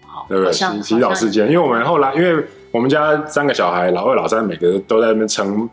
[0.05, 0.53] 好，对不对？
[0.53, 5.69] 洗洗澡事件，因为我们后来，因为我们家三个小孩，老二、老三，每个都在那边称。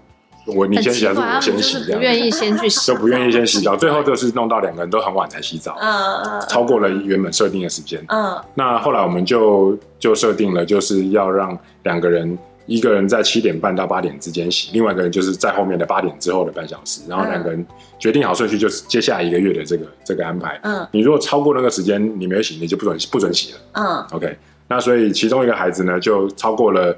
[0.46, 1.90] 我你先洗还是我先洗？
[1.90, 12.36] 不愿意先去 洗，都不愿意先洗澡，最后就是弄到两个人都很晚才洗澡，嗯，超过了原本设定的时间，嗯，那后来我们就就设定了，就是要让两个人，
[12.66, 17.66] 一个人在七点半到八点之间洗，另外一个人就是在后面的八点之后的半小时，然后两个人
[17.98, 24.36] 决定好顺序，就是接下来一个月的这个这个安排，嗯，你如果超过那个时间你没有洗，你就不准不准洗了，嗯，OK，
[24.68, 26.96] 那所以其中一个孩子呢就超过了。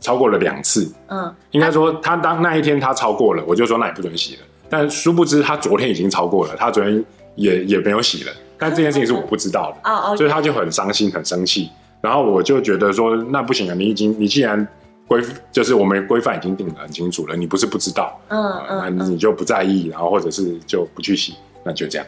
[0.00, 4.42] 超过了两次，嗯，应该说他当那一天他超过了，我就说那也不准洗了。
[4.68, 7.02] 但殊不知他昨天已经超过了，他昨天
[7.36, 8.32] 也也没有洗了。
[8.58, 11.70] 但这件事情是我不知道的，哦哦，所以他就很伤心很生气。
[12.02, 14.68] 然后我就觉得说那不行啊，你已经你既然
[15.06, 22.06] 规就是我们规范已经定得很清楚了，你不是不知道，嗯嗯，那你就不在意，然后或者是就不去洗，那就这样，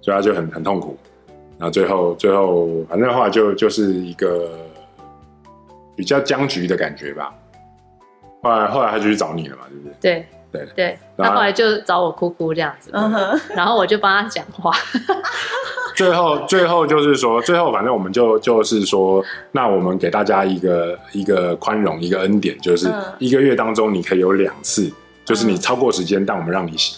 [0.00, 0.96] 所以他就很很痛苦。
[1.58, 4.58] 然后最后最后反正的话就就是一个。
[5.98, 7.32] 比较僵局的感觉吧，
[8.42, 10.26] 后来后来他就去找你了嘛，对不对？
[10.52, 12.90] 对对对，他后来就找我哭哭这样子，
[13.54, 14.70] 然后我就帮他讲话。
[15.96, 24.92] 最后最后就是说，最后反正我们就就是说，那我们给大家一个一个宽容，一个恩典，就是一个月当中你可以有两次，
[25.24, 26.96] 就是你超过时间，但我们让你洗。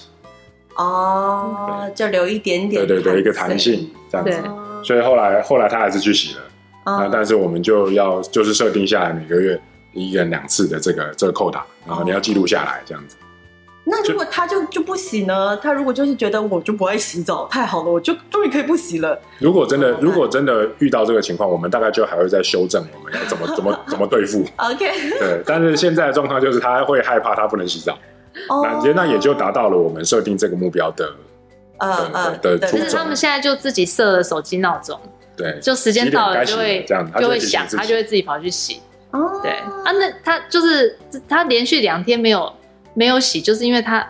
[0.75, 4.37] 哦，就留一点点，对对对，一个弹性这样子。
[4.83, 6.41] 所以后来后来他还是去洗了。
[6.85, 9.61] 那但是我们就要就是设定下来每个月
[9.93, 13.17] 一人两次的这个这个扣打，然后你要记录下来这样子。
[13.91, 15.57] 那如果他就就不洗呢？
[15.57, 19.19] 他如果就是觉得我就不爱洗澡，太好了，我就终于可以不洗了。
[19.39, 24.45] 如果真的如果真的遇到这个情况，我们大概就还会再修正我们要怎么 怎么怎么对付。
[24.57, 25.11] OK。
[25.19, 27.97] 对，但是现在的状况就是他会害怕他不能洗澡，
[28.63, 31.11] 那那也就达到了我们设定这个目标的
[31.79, 32.59] 呃呃的。
[32.67, 35.01] 其实他们现在就自己设了手机闹钟。
[35.37, 38.81] 对，就时间到了就会这样就会想，他就会自己跑去洗。
[39.13, 40.99] 哦，对啊，那他就是
[41.29, 42.53] 他连续两天没有
[42.99, 44.05] 没有洗，就是因为他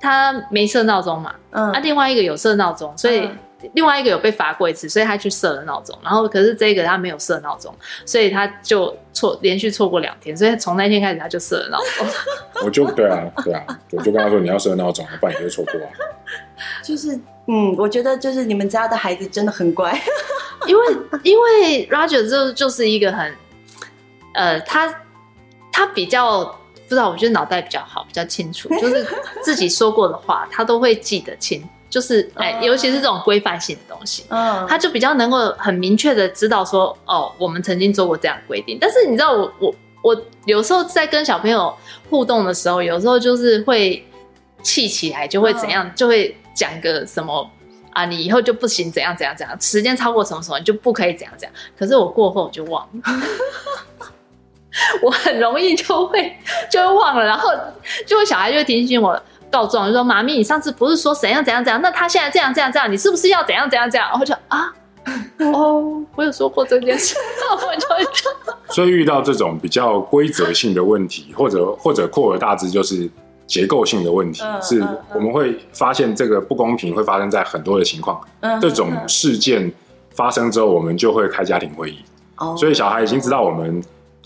[0.00, 1.34] 他没设闹钟嘛。
[1.50, 3.28] 嗯，啊，另外一个有设闹钟，所以
[3.74, 5.98] 另外一个有被罚过一次，所以他去设了闹钟。
[6.02, 7.74] 然后可是这个他没有设闹钟，
[8.06, 12.06] 所以他就错连续错过两天，所以从那天开始他就设了闹钟。
[12.64, 15.90] 我就对啊对啊，我就跟他说你要设闹钟，不然你就会错过啊。
[16.82, 17.14] 就是
[17.46, 19.92] 嗯，我觉得就是你们家的孩子真的很乖。
[20.66, 23.34] 因为因为 Roger 就就是一个很，
[24.34, 24.94] 呃，他
[25.72, 26.58] 他比较
[26.90, 29.06] 不知道，我觉得脑袋比较好，比较清楚，就是
[29.44, 38.76] 自己说过的话，他都会记得清，就是哎，尤其是这种规范性的东西，嗯，他就比较能够很明确的知道说，哦，我们曾经做过这样规定。
[38.80, 41.72] 但是你知道我，我我我有时候在跟小朋友
[42.08, 44.04] 互动的时候，有时候就是会
[44.60, 47.48] 气起来就会怎样，就会讲个什么
[47.92, 51.54] 啊，你以后就不行，怎样怎样怎样，时间超过什么什么你就不可以怎样怎样。
[51.78, 53.02] 可是我过后就忘了，
[55.02, 56.32] 我很容易就会
[56.70, 57.50] 就会忘了，然后
[58.06, 64.08] 就会小孩就会提醒我告状，就说妈咪，你上次不是说怎样怎样怎样，那他现在这样这样这样，你是不是要怎样怎样怎样？
[64.10, 64.72] 然后就啊。
[65.38, 67.16] 哦， 我有说过这件事，
[67.50, 67.86] 我就。
[68.72, 73.10] 所以遇到这种比较规则性的问题，或者或者扩而大之就是
[73.46, 78.20] 结构性的问题，嗯、是我们会发现这个不公平会发生在很多的情况。
[78.40, 79.72] 嗯、这种事件
[80.14, 81.98] 发生之后，我们就会开家庭会议。
[82.36, 83.82] 哦、所以小孩已经知道我们。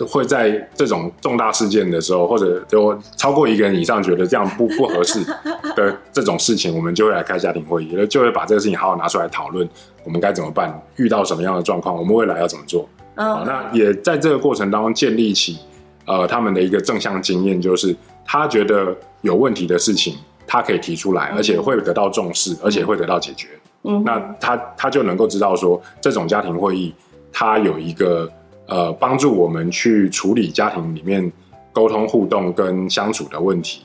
[0.08, 5.20] 会在这种重大事件的时候，或者就超过一个人以上觉得这样不不合适
[5.76, 9.68] 的这种事情，我们就会来开家庭会议，就会把这个事情好好拿出来讨论，
[10.02, 10.82] 我们该怎么办？
[10.96, 12.88] 遇到什么样的状况，我们未来要怎么做？
[13.14, 15.58] 啊、哦，那也在这个过程当中建立起
[16.06, 23.46] 呃他们的一个正向经验，就是他觉得有问题的事情，他可以提出来，而且会得到重视，而且会得到解决。
[23.84, 26.92] 嗯，那他他就能够知道说，这种家庭会议，
[27.32, 28.28] 他有一个。
[28.66, 31.30] 呃，帮助我们去处理家庭里面
[31.72, 33.82] 沟通互动跟相处的问题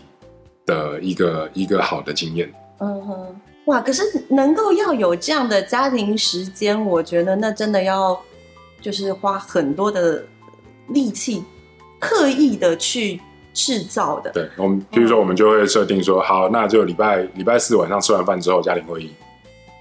[0.66, 2.52] 的一个一个好的经验。
[2.80, 3.82] 嗯哼，哇！
[3.82, 8.18] 可是能够要有这样的家庭时间，我觉得那真的要
[8.82, 10.24] 就是花很多的
[10.88, 11.44] 力气，
[12.00, 13.20] 刻意的去
[13.54, 14.32] 制造的。
[14.32, 19.12] 对，我们比如说，我们就会设定说，嗯、好，那就礼拜礼拜四晚上吃完饭之后家庭会议。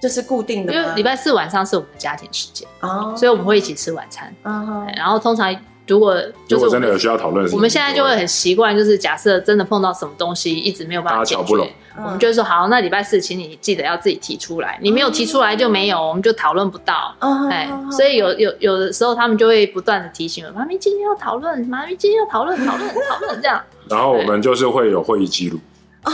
[0.00, 4.34] 这是固定的，因为礼拜四晚上是我们的家庭时间哦，所以我们会一起吃晚餐。
[4.44, 5.54] 嗯，然后通常
[5.86, 6.14] 如果
[6.48, 17.12] 如果真的有需要讨论，我们现在就会很习惯，就是假设真的碰到什么东西一直没有办法解决，我们就会说好，那礼拜四请你记得要自己提出来，你没有提出来就没有，我们就讨论不到。
[17.50, 23.60] 哎，所以有有有的时候他们就会不断的提醒我，妈咪今天要讨论，妈咪今天要讨论讨论讨论这样。
[23.88, 25.58] 然后我们就是会有会议记录。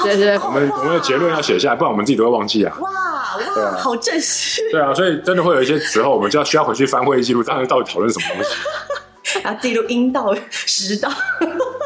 [0.02, 2.76] 对对，我们我们的结论要写下来，不然我们自己都会忘记啊。
[2.80, 4.62] 哇哇，好正式。
[4.70, 9.40] 对啊，所以真的会有一些时候，我们就要需要回去翻会议记录，看看到底讨论什么东西。
[9.44, 11.10] 啊，记录阴道、食道。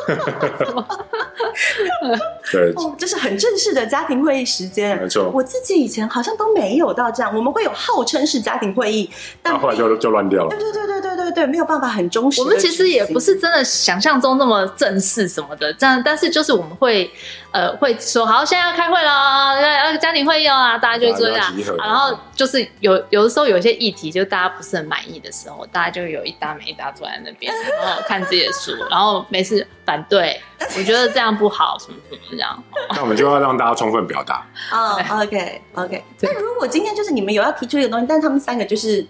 [2.50, 4.98] 对，这是很正式的家庭会议时间。
[5.00, 7.34] 没错，我自己以前好像都没有到这样。
[7.34, 9.10] 我们会有号称是家庭会议，
[9.42, 10.48] 但后来就就乱掉了。
[10.48, 12.40] 对对对对对对对，没有办法很忠实。
[12.40, 17.10] 我们其实也不是真的想象中那么正式什么的，这样，但是就是我们会
[17.52, 21.52] 呃会说好，现在要开会了，要要家庭会议啊，大家就这样。
[21.76, 30.40] 然后就是有有的时候有一些议题，就大家不是很满意的时候，大家就有一搭没一搭坐在那边，然后看自己的书，然后没事反对，
[30.76, 32.62] 我觉得这样不好，什么什么这样。
[32.94, 34.46] 那我们就要让大家充分表达。
[34.72, 36.04] 哦、oh,，OK OK。
[36.20, 39.04] 那如果今天就是你们有要提出一个东西，但他们三个就是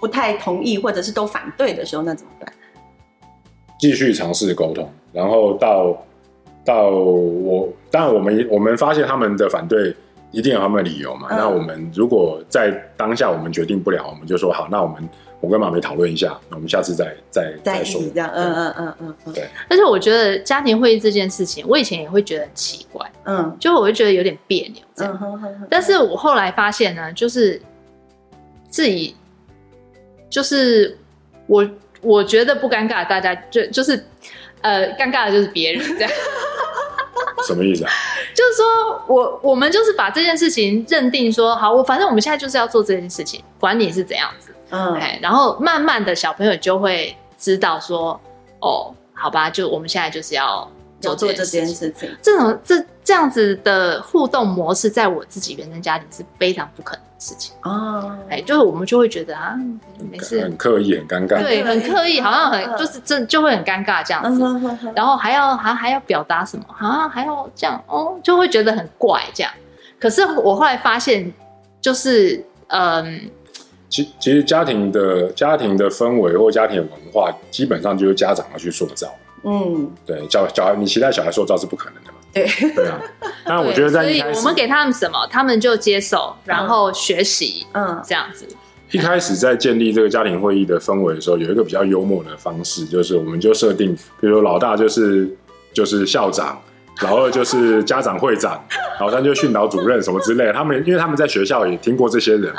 [0.00, 2.52] 不太同意，或者是都反对的时候，那怎么办？
[3.78, 5.96] 继续尝试沟通，然后到
[6.64, 9.94] 到我，当然我们我们发现他们的反对
[10.30, 11.28] 一定有他们的理由嘛。
[11.30, 15.08] 嗯、那我们如果在当下我们决定不了，我们就说好，那我们。
[15.40, 19.48] 我跟妈咪讨论一下，那我们下次再再再说这样，嗯嗯嗯嗯嗯，对。
[19.68, 25.18] 但是我觉得家庭会议这件事情，我以前也会觉得很奇怪，嗯，就我会觉得有点别扭这样。
[25.22, 27.60] 嗯，但是我后来发现呢，就是
[28.68, 29.14] 自己
[30.28, 30.98] 就是
[31.46, 31.68] 我
[32.00, 34.04] 我觉得不尴尬，大家就就是
[34.62, 36.10] 呃尴尬的就是别人这样。
[37.46, 37.90] 什么意思啊？
[38.34, 44.52] 就是说我我们就是把这件事情认定说好，我反正我们现在就是要做这件事情，管你是怎样子。
[44.70, 48.20] 嗯，哎，然后慢慢的小朋友就会知道说，
[48.60, 52.16] 哦，好吧，就我们现在就是要做这件事情。
[52.20, 58.14] 这种这这样子的互动模式，在我自己原生家庭是非常不可能的事情哦。
[58.28, 59.56] 哎，就是我们就会觉得啊，
[60.10, 64.42] 没事，很刻意，很尴尬，对，很刻意，好像很就是这就会很尴尬这样子。
[64.94, 67.08] 然后还要还还要表达什么啊？
[67.08, 69.50] 还要这样哦，就会觉得很怪这样。
[69.98, 71.32] 可是我后来发现，
[71.80, 73.30] 就是嗯。
[73.88, 79.08] 其其实家庭的家庭的氛围或家庭的文化，基本上就是家长要去塑造。
[79.44, 82.18] 嗯，对，小小孩你期待小孩塑造是不可能的嘛。
[82.32, 83.00] 对 对啊。
[83.44, 88.46] 但我觉得在一开始，所以我们给他们什么，他们就接受，然后学习，嗯，这样子。
[88.90, 95.34] 一开始在建立这个家庭会议的氛围的时候，有一个比较幽默的方式，就是我们就设定，比如说老大就是
[95.72, 96.60] 就是校长。
[97.02, 98.60] 老二就是家长会长，
[99.00, 100.52] 老三就是训导主任什么之类的。
[100.52, 102.52] 他们因为他们在学校也听过这些人，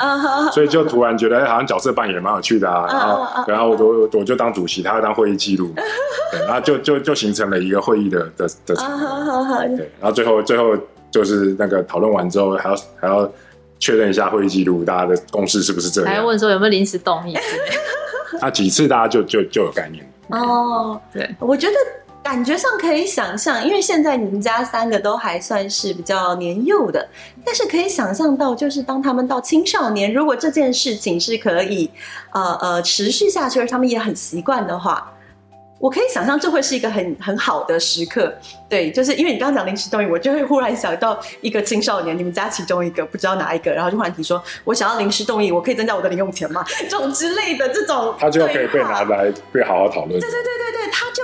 [0.52, 2.86] 所以就突然觉得好像角色扮演蛮有趣的啊。
[2.88, 5.70] 然后，然后我就我就当主席，他要当会议记录，
[6.32, 9.76] 对，然后就就就形成了一个会议的的的场面。
[9.76, 10.74] 对，然后最后最后
[11.10, 13.30] 就是那个讨论完之后，还要还要
[13.78, 16.10] 确认一下会议记录，大家的共识是不是这样？
[16.10, 17.36] 还要问说有没有临时动议？
[18.40, 20.10] 那几次大家就就就有概念。
[20.28, 21.74] 哦，对，我觉得。
[22.30, 27.08] 感觉上可以想象，因为现在你们家三个都还算是比较年幼的，
[27.44, 31.90] 但是可以想象到，就是当他们到青少年，如果这件事情是可以
[32.30, 35.12] 呃呃持续下去，而他们也很习惯的话。
[35.80, 38.30] 我可以想象这会是一个很很好的时刻，
[38.68, 46.62] 对，就是因为你刚刚讲临时动议，我就会忽然想到一个青少年，你们家其中一个不知道哪一个，然后就忽然提说，我想要临时动议，我可以增加我的零用钱吗？
[46.86, 50.20] 这种之类的这种，他就可以被拿来被好好讨论。
[50.20, 50.69] 对对对对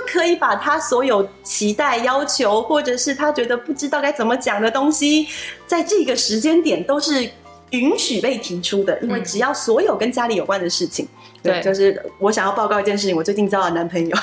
[0.07, 5.27] 可以把他所有期待、要求，或者是他觉得不知道该怎么讲的东西，
[5.67, 7.29] 在这个时间点都是
[7.71, 11.05] 允许被提出的，因为只要所有跟家里有关的事情。
[11.05, 11.09] 嗯
[11.43, 14.17] 对，就是我想要报告一件事情，我最近交了男朋友。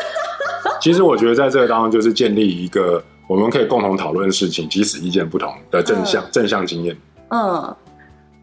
[0.82, 6.96] 其实我觉得在这个当中，就是建立一个我们可以共同讨论事情，即使意见不同的正向、嗯、正向经验。
[7.28, 7.76] 嗯，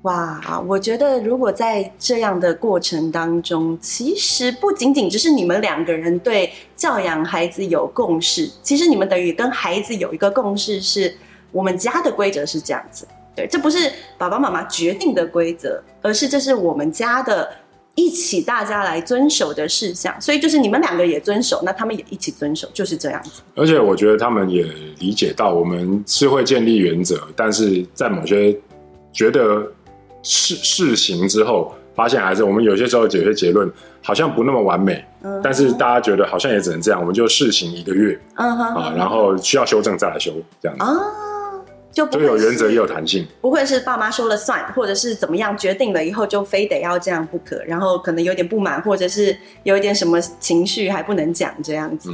[0.04, 11.14] 哇，我觉得如果在这样的过程当中，其实不仅仅只是你们两个人对教养孩子有共识，其实你们等于跟孩子有一个共识，是
[11.52, 13.08] 我们家的规则是这样子。
[13.36, 17.50] 对，这不是爸爸妈妈决定的规则，而是这是我们家的。
[18.00, 23.42] 一起大家来遵守的事项，所以就是你们两个也遵守，那他们也一起遵守，就是这样子。
[23.56, 24.64] 而且我觉得他们也
[25.00, 28.56] 理解到，我们是会建立原则，但是在某些
[29.12, 29.68] 觉得
[30.28, 33.72] 试试行之后，发现还是我们有些时候有些结论
[34.04, 40.84] 好像不那么完美，嗯，但是大家觉得好像也只能这样，我们就试行一个月，嗯哼，啊，然后需要修正再来修，这样子。
[40.84, 40.94] 啊
[41.90, 52.12] 就不有原则也有弹性，不会是爸妈说了算，或者是怎么样决定了以后就非得要这样不可，然后可能有点不满，或者是有一点什么情绪还不能讲这样子。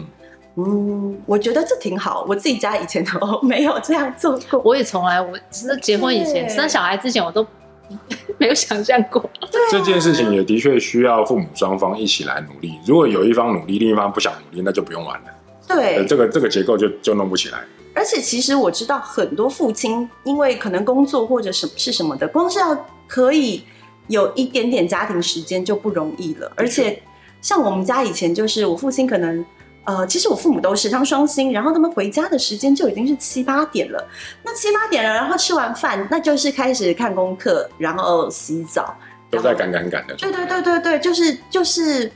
[0.56, 0.64] 嗯，
[1.12, 7.46] 嗯，我觉得这挺好，我自己家以前都 没有这样做过，我也从来我其实结婚以前生小孩之前我都
[8.38, 9.30] 没有想象过。
[9.70, 15.28] 这件事情也的确需要父母双方一起来努力，如果有一方努力，另一方不想努力，那就不用玩了。
[15.68, 17.60] 对，这个这个结构就就弄不起来。
[17.96, 23.64] 而且其实我知道很多父亲，因为可能工作或者什么是什么的，光是要可以
[24.08, 26.52] 有一点点家庭时间就不容易了。
[26.56, 27.02] 而且
[27.40, 29.46] 像我们家以前就是我父亲可能，
[29.86, 34.08] 呃，其实我父母都是他们双薪，然后他们回家的时间就已经是七八点了。
[34.44, 38.96] 那七八点了，然后吃完饭，那就是开始看功课，然后洗澡，
[39.30, 40.16] 都在赶赶赶的。
[40.16, 42.12] 对对对对对，就是就是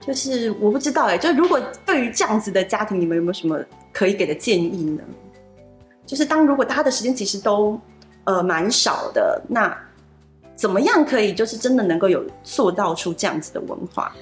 [0.00, 3.58] 就是我不知道哎，就如果对于这样子的家庭，你们有没有什么？
[3.90, 5.02] 可以给的建议呢，
[6.06, 7.80] 就是当如果大家的时间其实都
[8.24, 9.76] 呃蛮少的，那
[10.54, 14.14] 怎么样可以就是真的能够有塑造出这样子的文化？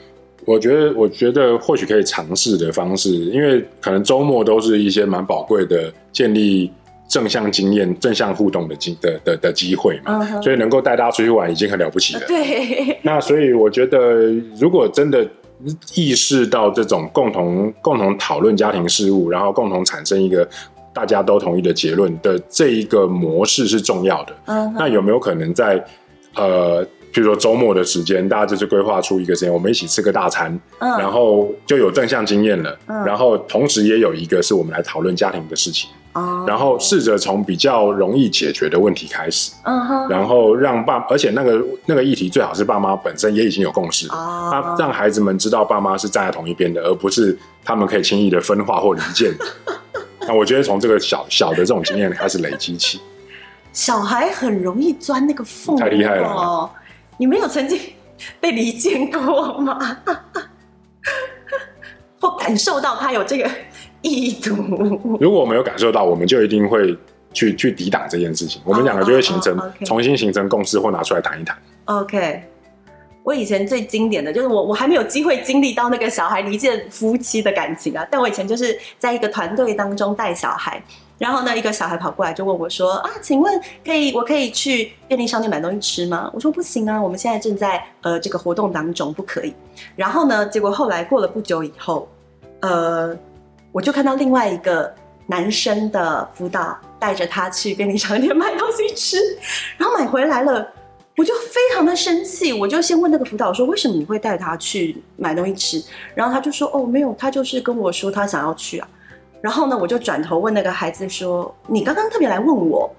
[0.47, 6.71] 我觉得，我觉得或许可以尝试的方式，因为可能周末都是一些蛮宝贵的建立
[7.07, 10.43] 正向经验、正向互动的机的的的机会嘛，uh -huh.
[10.43, 12.23] 所以能够带大家出去玩已经很了不起了。
[12.27, 15.29] 对， 那所以我觉得如果真的。
[15.95, 20.47] 意识到这种共同共同讨论家庭事务，然后共同产生一个
[20.93, 24.37] 大家都同意的结论的这一个模式是重要的。
[24.45, 25.83] 嗯，那有没有可能在
[26.35, 32.79] 呃，比如说周末的时间，大家就是规划出一个时间，我们一起吃个大餐，嗯，然后就有正向经验了。
[32.87, 35.88] 嗯，然后同时也有一个是我们来讨论家庭的事情。
[36.12, 49.31] 哦然后试着从比较容易解决的问题开始，嗯哼，然后让爸，而且那个那个议题最好是爸妈本身也已经有共识，啊，让孩子们知道爸妈是站在同一边的，而不是他们可以轻易的分化或离间。
[50.27, 52.99] 那我觉得从这个小小的这种经验开始累积起，
[53.75, 56.71] 小孩很容易钻那个缝，太厉害了哦！
[57.19, 57.79] 你没有曾经
[58.41, 59.99] 被离间过吗？
[62.21, 63.49] 或感受到他有这个？
[64.03, 64.55] 意图，
[65.21, 66.97] 如果我没有感受到，我们就一定会
[67.33, 68.63] 去去抵挡这件事情。
[68.65, 69.85] 我们两个就会形成、oh, oh, oh, okay.
[69.85, 71.59] 重新形成共识，或拿出来谈一谈。
[71.87, 72.45] OK，
[73.25, 80.81] 我以前最经典的就是我我还没有机会经历到那个小孩离间夫妻的感情啊，但我以前就是在一个团队当中带小孩，
[81.19, 89.55] 然后呢，一个小孩跑过来就问我说：“啊，请问可以我可以去便利商店买东西吃吗？”我说：“不行啊，我们现在正在呃这个活动当中，不可以。”
[89.97, 92.09] 然后呢，结果后来过了不久以后，
[92.61, 93.17] 呃。
[93.73, 94.91] 我就看到另外一个
[95.27, 99.19] 男生的辅导带着他去便利商店买东西吃，
[99.77, 100.67] 然后买回来了，
[101.19, 105.85] 我就非常的生气，我就先问那个辅导说，为什么你会带他去买东西吃？
[106.14, 108.89] 然后他就说哦，没有，他就是跟我说他想要去啊。
[109.47, 112.90] 然后呢，我就转头问那个孩子说，你刚刚特别来问我，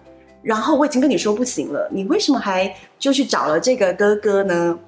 [0.41, 4.79] 然后我已经跟你说不行了，你为什么还就去找了这个哥哥呢？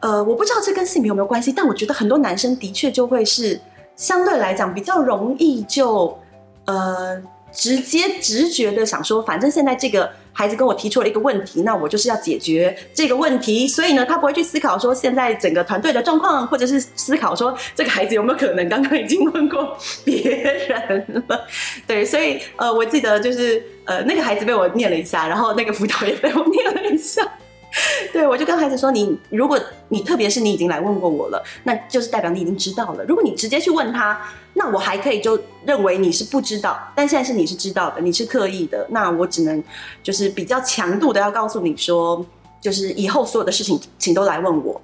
[0.00, 3.58] 呃，我不知道这跟性别有没有关系，但我觉得很多男生的确就会是。
[3.96, 6.18] 相对来讲比较容易就，
[6.66, 7.18] 呃，
[7.50, 19.74] 直接直觉的想说，反正现在这个孩子跟我提出了一个问题，那我就是要解决这个问题，所以呢，他不会去思考说现在整个团队的状况，或者是思考说这个孩子有没有可能刚刚已经问过
[20.04, 20.30] 别
[20.68, 21.46] 人了。
[21.86, 27.26] 对，所以呃，我记得就是呃，那个孩子被我念了一下，然后那个辅导也被我念了一下。
[28.12, 29.58] 对，我就跟孩子说你：你如果
[29.88, 33.04] 你特别是你已经来问过我了，那就是代表你已经知道了。
[33.04, 34.18] 如果你直接去问他，
[34.58, 36.76] 那我还可以就认为你是不知道。
[36.94, 39.62] 但现在是你是知道的，你是刻意的，那我只能
[40.02, 42.24] 就是比较强度的要告诉你说，
[42.58, 44.80] 就是以后所有的事情请都来问我，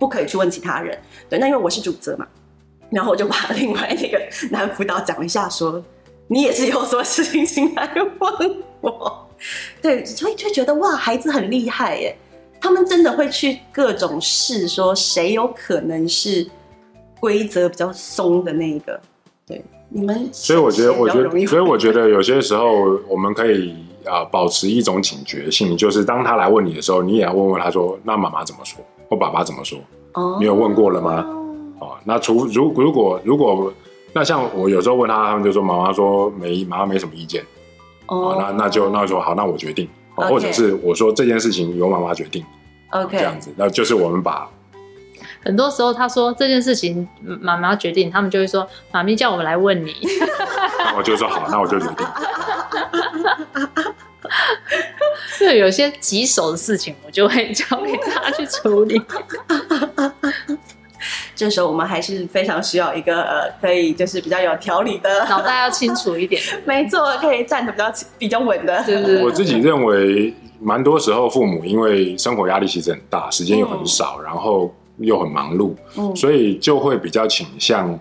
[0.00, 0.98] 不可以去问其他人。
[1.30, 2.26] 对，那因为我是主责嘛，
[2.90, 5.80] 然后我就把另外那个男辅导讲一下说，
[6.26, 9.28] 你也是以后所事情请来问我。
[9.80, 12.16] 对，所以就觉得哇，孩子很厉害耶。
[12.60, 16.48] 他们真的会去各种试，说谁有可能是
[17.24, 19.00] 规则比较松的那一个？
[19.46, 20.28] 对，你们。
[20.30, 28.84] 所以我觉得，我觉得，所以我觉得有些时候我们可以啊保持一种警觉性，就是当他来问你的时候，你也要问问他说：“那妈妈怎么说？
[29.08, 29.78] 或爸爸怎么说？”
[30.12, 31.24] 哦，你有问过了吗？
[31.80, 33.72] 哦，那除如如果如果
[34.12, 37.42] 那像我有时候问他，他们就说妈妈说没妈妈没什么意见。
[38.08, 39.88] 哦，那那就那就好，那我决定。
[40.14, 42.44] 或者是我说这件事情由妈妈决定
[42.90, 44.48] ，OK，这样子，那就是我们把
[45.44, 47.06] 很多时候他说这件事情
[47.40, 49.94] 妈妈决定，他们就会说妈咪叫我们来问你，
[50.78, 52.06] 那我就说好，那我就决定。
[55.38, 59.00] 对，有些棘手的事情，我就会交给他去处理。
[61.36, 66.40] 这时候我们还是非常需要一个呃，可以就是比较有条理的 脑袋要清楚一点。
[66.64, 68.82] 没错，可以站得比较比较稳的。
[68.84, 69.24] 对对对。
[69.24, 77.98] 我自己认为，蛮多时候父母因为生活压力其实很大，时间又很少，嗯、然后又很忙碌，嗯，所以就会比较倾向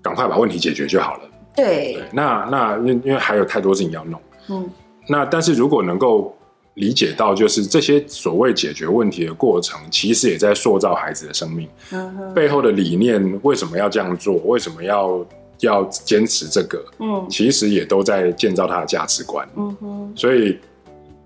[0.00, 1.20] 赶快把问题解决就好了。
[1.56, 1.94] 对。
[1.94, 4.70] 对，那那因因为还有太多事情要弄，嗯，
[5.08, 6.36] 那但是如果能够。
[6.76, 11.68] 理解到，就是这些所谓解决问题的过程，其实也在塑造孩子的生命。
[11.90, 14.36] 嗯，背后的理念为什么要这样做？
[14.46, 15.22] 为什么要
[15.60, 16.82] 要坚持这个？
[16.98, 19.46] 嗯，其实也都在建造他的价值观。
[19.54, 20.58] 嗯哼，所以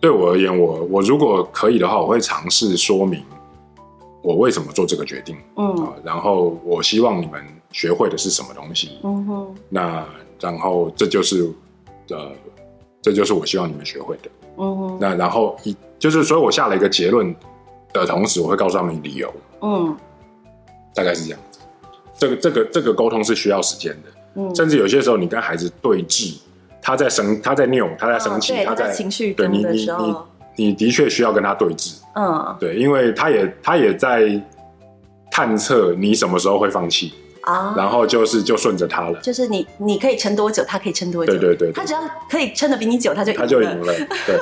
[0.00, 3.22] 对我而言，我我如果可以的话，我会尝试说明
[4.26, 5.36] 我为什么做这个决定。
[5.54, 8.98] 嗯，然后我希望你们学会的是什么东西。
[9.04, 10.04] 嗯哼，那
[10.40, 11.48] 然后这就是
[12.10, 12.32] 呃，
[13.00, 14.30] 这就是我希望你们学会的。
[14.56, 17.32] 嗯，那然后一就是，所以我下了一个结论
[17.92, 19.32] 的同时，我会告诉他们理由。
[19.62, 19.96] 嗯，
[20.92, 21.60] 大概是这样子。
[22.18, 24.10] 这个这个这个沟通是需要时间的。
[24.34, 26.36] 嗯，甚至有些时候，你跟孩子对峙，
[26.82, 30.16] 他在生，他在拗，他在生气，他在情绪对你你你
[30.56, 31.94] 你的确需要跟他对峙。
[32.14, 34.42] 嗯，对，因为他也他也在
[35.30, 37.14] 探测你什么时候会放弃。
[37.42, 43.94] 啊，然后就是就顺着他了，就是你你可以撑多久，他可以撑多久，对对对，他只要可以撑的比你久，他就他就赢了，
[44.26, 44.36] 对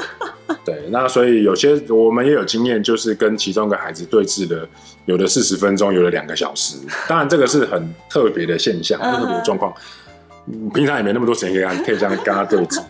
[0.65, 0.89] 对。
[0.89, 4.67] 那所以有些我们也有经验，就是跟其中一个孩子对峙的，
[5.05, 6.79] 有的四十分钟，有的两个小时。
[7.07, 9.71] 当然这个是很特别的现象，特别的状况。
[10.73, 12.81] 平常也没那么多时间可以跟可以这样跟他对峙，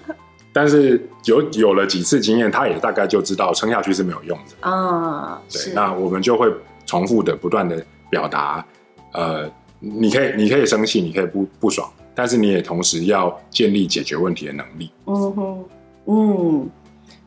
[0.55, 5.43] 但是有有了几次经验，他也大概就知道撑下去是没有用的啊。
[5.53, 6.51] 对，那我们就会
[6.87, 8.65] 重复的不断的表达，
[9.13, 9.51] 呃。
[9.87, 14.91] 你可以，你可以生气，你可以不不爽，但是你也同时要建立解决问题的能力。
[15.05, 15.65] 嗯哼，
[16.07, 16.71] 嗯，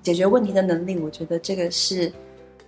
[0.02, 2.12] 解决问题的能力，我觉得这个是，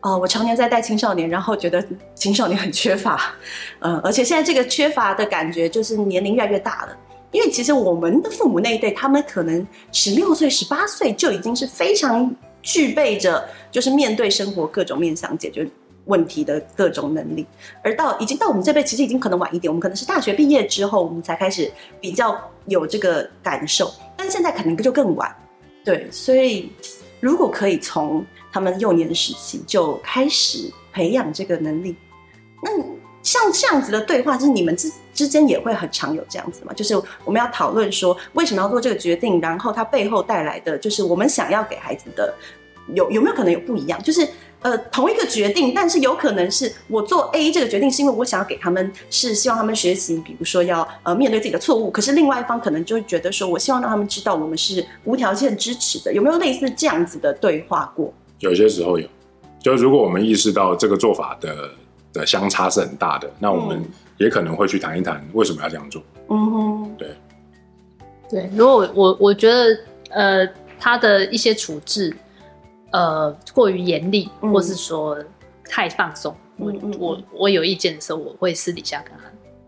[0.01, 1.83] 哦，我常年在带青少年，然后觉得
[2.13, 3.33] 青少年很缺乏，
[3.79, 6.95] 嗯，而且现在这个缺乏的感觉就是年龄越来越大了，
[7.31, 15.69] 因为其实我们的父母那一代，他们可能十六岁、十八岁就已经是非常具备着，就是面对生活各种面向解决。
[16.05, 17.45] 问题的各种能力，
[17.83, 19.69] 而到已经到我们这辈，其实已经可能晚一点。
[19.69, 21.71] 我们可能是大学毕业之后，我们才开始
[22.01, 25.31] 比较有这个感受，但现在可能就更晚。
[25.85, 26.71] 对，所以
[27.19, 31.95] 如果可以从他们幼年时期就开始培养这个能力，
[32.63, 32.71] 那
[33.29, 36.73] 像这样子的对话，就是你们之之间也会很常有这样子嘛？
[36.73, 42.33] 就是我们要讨论说为什么要做这个决定，然后它背后带来的就是我们想要给孩子的
[42.95, 44.01] 有有没有可能有不一样？
[44.01, 44.27] 就是。
[44.61, 51.89] 呃，同一个决定，但是有可能是我做 A 这个决定，是因为我想要给他们，是希望他们学习，比如说要呃面对自己的错误。
[51.89, 56.13] 可是另外一方可能就会觉得说，我希望让他们知道我们是无条件支持的。
[56.13, 58.13] 有没有类似这样子的对话过？
[58.39, 59.07] 有些时候有，
[59.63, 61.69] 就如果我们意识到这个做法的
[62.19, 63.81] 的相差是很大的，那我们
[64.17, 66.01] 也可能会去谈一谈为什么要这样做。
[66.29, 67.15] 嗯哼，对，
[68.29, 68.49] 对。
[68.53, 69.77] 如果我我觉得
[70.11, 70.47] 呃
[70.79, 72.15] 他的一些处置。
[72.91, 75.15] 呃，过于严厉，或是说
[75.65, 79.13] 太放松，嗯、我我我有意见的时候，我会私底下跟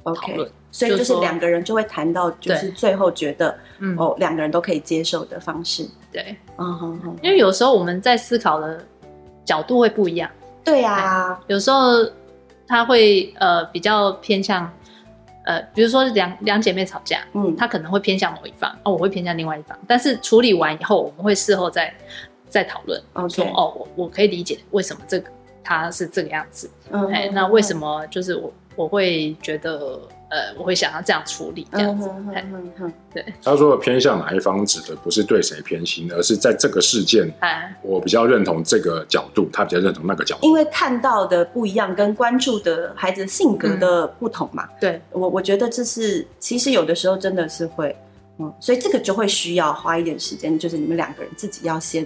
[0.04, 0.50] 他讨论。
[0.72, 3.56] 所以就是两个人就会谈到，就是最后觉得，
[3.96, 5.88] 哦，两个人都可以接受的方式。
[6.12, 7.16] 对，嗯哼哼。
[7.22, 8.84] 因为有时候我们在思考的
[9.46, 10.28] 角度会不一样。
[10.64, 12.04] 对呀，有时候
[12.72, 14.72] 他会呃比较偏向，
[15.44, 19.78] 呃，比如说两两姐妹吵架，嗯，他可能会偏向某一方，哦，我会偏向另外一方。
[19.86, 21.94] 但是处理完以后，我们会事后再
[22.48, 25.30] 再讨论，说哦，我我可以理解为什么这个
[25.62, 26.72] 他是这个样子，
[27.12, 30.00] 哎，那为什么就是我我会觉得。
[30.32, 32.10] 呃，我会想要这样处理，这样子。
[33.14, 33.22] 对。
[33.44, 37.30] 他说的偏向哪一方，指的不是对谁偏心，而是在这个事件，
[37.82, 40.48] 我比较认同这个角度，他比较认同那个角度。
[40.48, 44.64] 因为看到的不一样，跟关注的孩子性格的不同嘛。
[44.64, 47.94] 嗯、对我，我觉得这是其实有的时候真的是会，
[48.40, 52.06] 嗯，所以这个就会需要花一点时间，就是你们两个人自己要先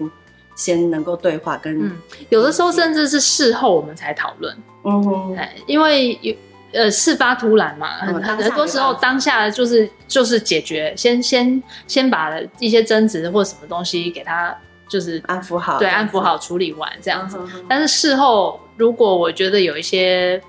[0.56, 1.98] 先能够对话跟，跟、嗯、
[2.30, 4.58] 有的时候甚至是事后我们才讨论。
[4.84, 6.36] 嗯哼，因为有。
[6.76, 14.54] 呃，事发突然嘛，很很多时候当下就是就是解决，先先先把一些争执或什么东西给他
[14.90, 17.40] 就是安抚好，对，安抚好处理完这样子。
[17.70, 20.42] 但是事后如果我觉得有一些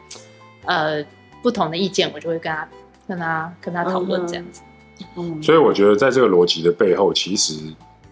[0.64, 1.00] 呃
[1.44, 2.68] 不同的意见，我就会跟他
[3.06, 4.62] 跟他跟他讨论这样子。
[5.14, 7.54] 嗯，所以我觉得在这个逻辑的背后，其实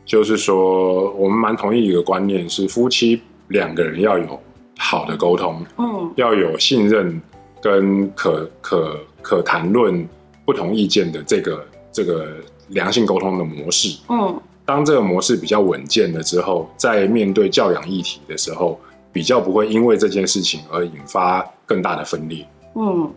[0.04, 4.40] 就是说我们蛮同意一个观念，是夫妻两个人要有
[4.78, 7.20] 好的沟通，嗯，要有信任。
[7.64, 10.06] 跟可可可谈论
[10.44, 12.28] 不同意见的这个这个
[12.68, 18.78] 良性沟通的模式，嗯，当这个模式比较稳健了之后，在面对教养议题的时候，
[19.10, 22.46] 比较不会因为这件事情而引发更大的分裂。
[22.74, 23.10] 嗯，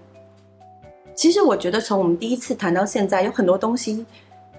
[1.13, 4.05] 其实我觉得从我们第一次谈到现在，有很多东西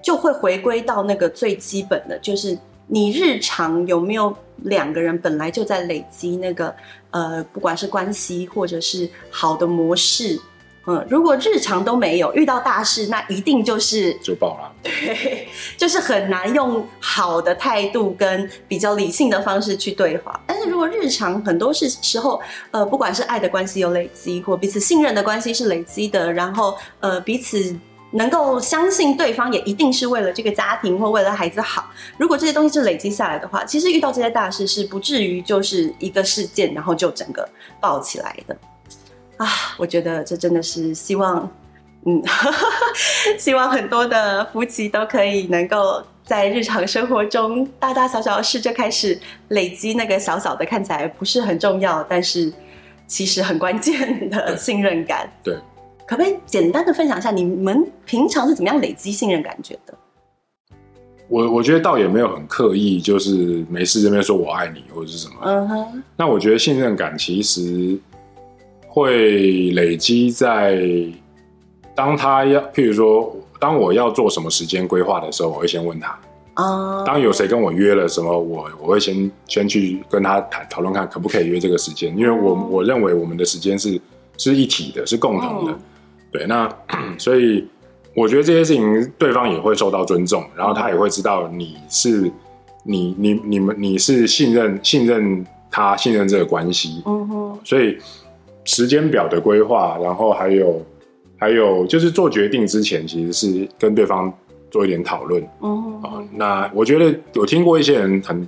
[0.03, 2.59] 就会回归到那个最基本的，就是。
[2.91, 6.74] 你日常有没有两个人本来就在累积那个
[7.11, 10.39] 呃，不管是关系或者是好的模式，
[10.87, 20.41] 嗯，如果日常都没有，遇到大事那一定就是就爆了，对，就是很难用好的态度跟比较理性的方式去对话。
[20.47, 22.41] 但是如果日常很多事时候，
[22.71, 27.75] 呃，不管是爱的关系有累积，或彼此信任的关系是累积的，然后呃彼此。
[28.13, 31.91] 能够相信对方也一定是为了这个家庭或为了孩子好。
[32.17, 37.47] 如果这些东西是累积下来的话，其实遇到这些大事是不至于就是一个事件，然后就整个
[37.81, 38.57] 爆起来的。
[39.37, 39.47] 啊，
[39.77, 41.49] 我觉得这真的是希望，
[42.07, 42.23] 嗯，
[43.39, 52.53] 希望很多的夫妻都可以能够在日常生活中大大小小的事就开始累积那个小小的看起来不是很重要，但是
[53.07, 55.31] 其实很关键的信任感。
[55.43, 55.55] 对。
[56.09, 59.95] 对可不可以简单的分享一下你们平常是怎么样累积信任感觉的？
[61.29, 65.35] 我我觉得倒也没有很刻意，就是没事这边说我爱你或者是什么。
[65.43, 66.03] 嗯哼。
[66.17, 67.99] 那我觉得信任感其实
[68.87, 70.83] 会累积在
[71.95, 76.19] 当他要，譬如说，当我要做什么时间规划的时候，我会先问他。
[76.55, 77.05] 啊。
[77.05, 84.01] 当有谁跟我约了什么，我我会先先去跟他谈讨论看可不可以约这个时间，因为我我认为我们的时间是
[84.39, 85.73] 是一体的，是共同的。
[85.73, 85.81] 嗯
[86.31, 86.68] 对，那
[87.18, 87.66] 所以
[88.14, 92.31] 我觉得这些事情对方也会受到尊重，然后他也会知道你是
[92.85, 97.97] 你你你们你是信任信任他信任这个关系，嗯哼，所以
[98.64, 100.85] 时间表的规划，然后还有
[101.39, 104.33] 还有就是做决定之前，其实是跟对方
[104.70, 108.47] 做一点讨论，嗯哼，啊，那我觉得有听过一些人很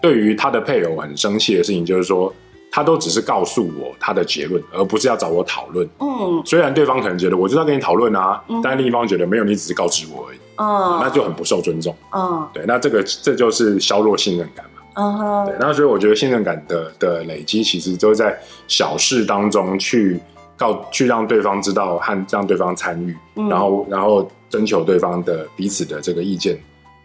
[0.00, 2.32] 对于他的配偶很生气的事情，就是说。
[2.74, 5.88] 他都只是告诉我他的结论，而不是要找我讨论。
[6.00, 10.38] 嗯，虽然对方可能觉得我就要跟你讨论啊，嗯、但另一方觉得没有，你只是告知我而已。
[10.56, 11.94] 嗯，那就很不受尊重。
[12.10, 14.82] 嗯，对，那这个这就是削弱信任感嘛。
[14.94, 20.20] 嗯哼，对，那所以我觉得信任感的的累积，其实都在小事当中去
[20.56, 26.58] 告，去让对方知道和让对方参与，嗯、然后然后征求对方的彼此的这个意见，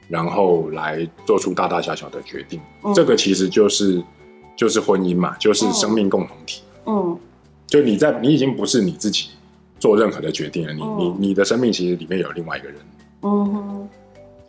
[0.07, 2.59] 然后来做出大大小小的决定。
[2.83, 4.01] 嗯、这个其实就是。
[4.59, 6.63] 就是婚姻嘛，就是生命共同体。
[6.85, 7.17] 嗯，
[7.65, 9.29] 就你在，你已经不是你自己
[9.79, 10.73] 做任何的决定了。
[10.73, 12.77] 你、嗯、你你的生命其实里面有另外一个人。
[13.21, 13.89] 嗯哼，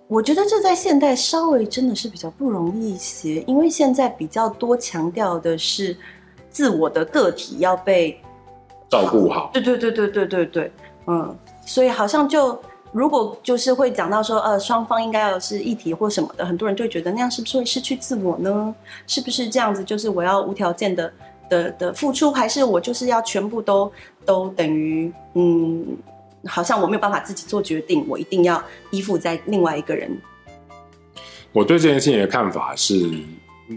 [0.08, 5.96] 我觉得这在现代稍微真的是比较不容易一些，因为现在比较多强调的是
[6.50, 8.20] 自我的个体要被
[8.88, 9.50] 照顾好。
[9.52, 10.72] 对对对对对对对，
[11.06, 11.32] 嗯，
[11.64, 12.60] 所以好像就。
[12.92, 18.74] 如果就是会讲到说，呃，双方应该要是一体或什么的，很多人就会觉得那样是不是会失去自我呢？
[19.06, 19.84] 是不是这样子？
[19.84, 21.12] 就是我要无条件的
[21.48, 23.90] 的的付出，还是我就是要全部都
[24.24, 25.86] 都等于，嗯，
[26.46, 28.60] 好像我没有办法自己做决定，我一定要
[28.90, 30.10] 依附在另外一个人。
[31.52, 33.08] 我对这件事情的看法是，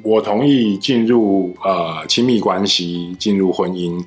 [0.03, 4.03] 我同意进入呃亲密关系，进入婚姻。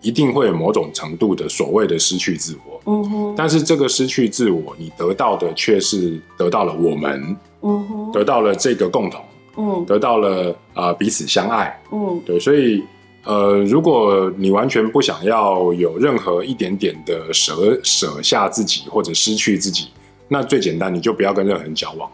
[0.00, 2.80] 一定会有某种程度的所谓的失去自我。
[2.86, 3.34] 嗯哼。
[3.36, 7.36] 但是这个失去自我，你得到的却是得到了我们。
[7.62, 8.12] 嗯哼。
[8.12, 9.24] 得到了这个共同。
[9.56, 9.84] 嗯。
[9.86, 11.80] 得到了啊、呃、彼此相爱。
[11.92, 12.20] 嗯。
[12.24, 12.82] 对，所以
[13.24, 19.88] 呃，如果你完全不想要有任何一点点的舍舍下自己或者失去自己。
[20.32, 22.08] 那最简单，你就不要跟任何人交往，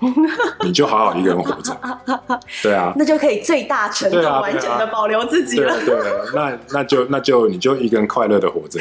[0.65, 1.77] 你就好好一个人活着。
[2.63, 5.75] 对啊，那就可以最大程度完整的保留自己了。
[5.85, 5.95] 对，
[6.35, 8.81] 那那就那就你就一个人快乐的活着。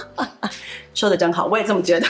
[0.92, 2.06] 说的真好，我也这么觉得。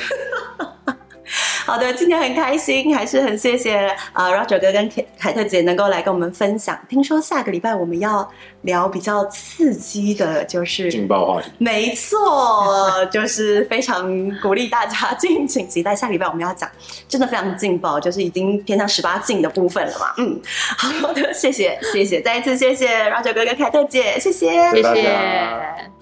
[1.65, 6.79] 好的，今天很开心，还是很谢谢呃 Roger 哥跟凯凯特姐能够来跟我们分享。
[6.89, 8.29] 听说下个礼拜我们要
[8.63, 11.51] 聊比较刺激的，就是劲爆话题。
[11.59, 14.11] 没错，就是非常
[14.41, 15.95] 鼓励大家敬请期待。
[15.95, 16.69] 下个礼拜我们要讲
[17.09, 20.13] 真的非常劲爆，就是已经偏向十八禁的部分了嘛。
[20.19, 20.41] 嗯，
[20.77, 26.02] 好的，谢谢谢谢，再一次谢谢 Roger 哥跟凯特姐，谢谢谢谢。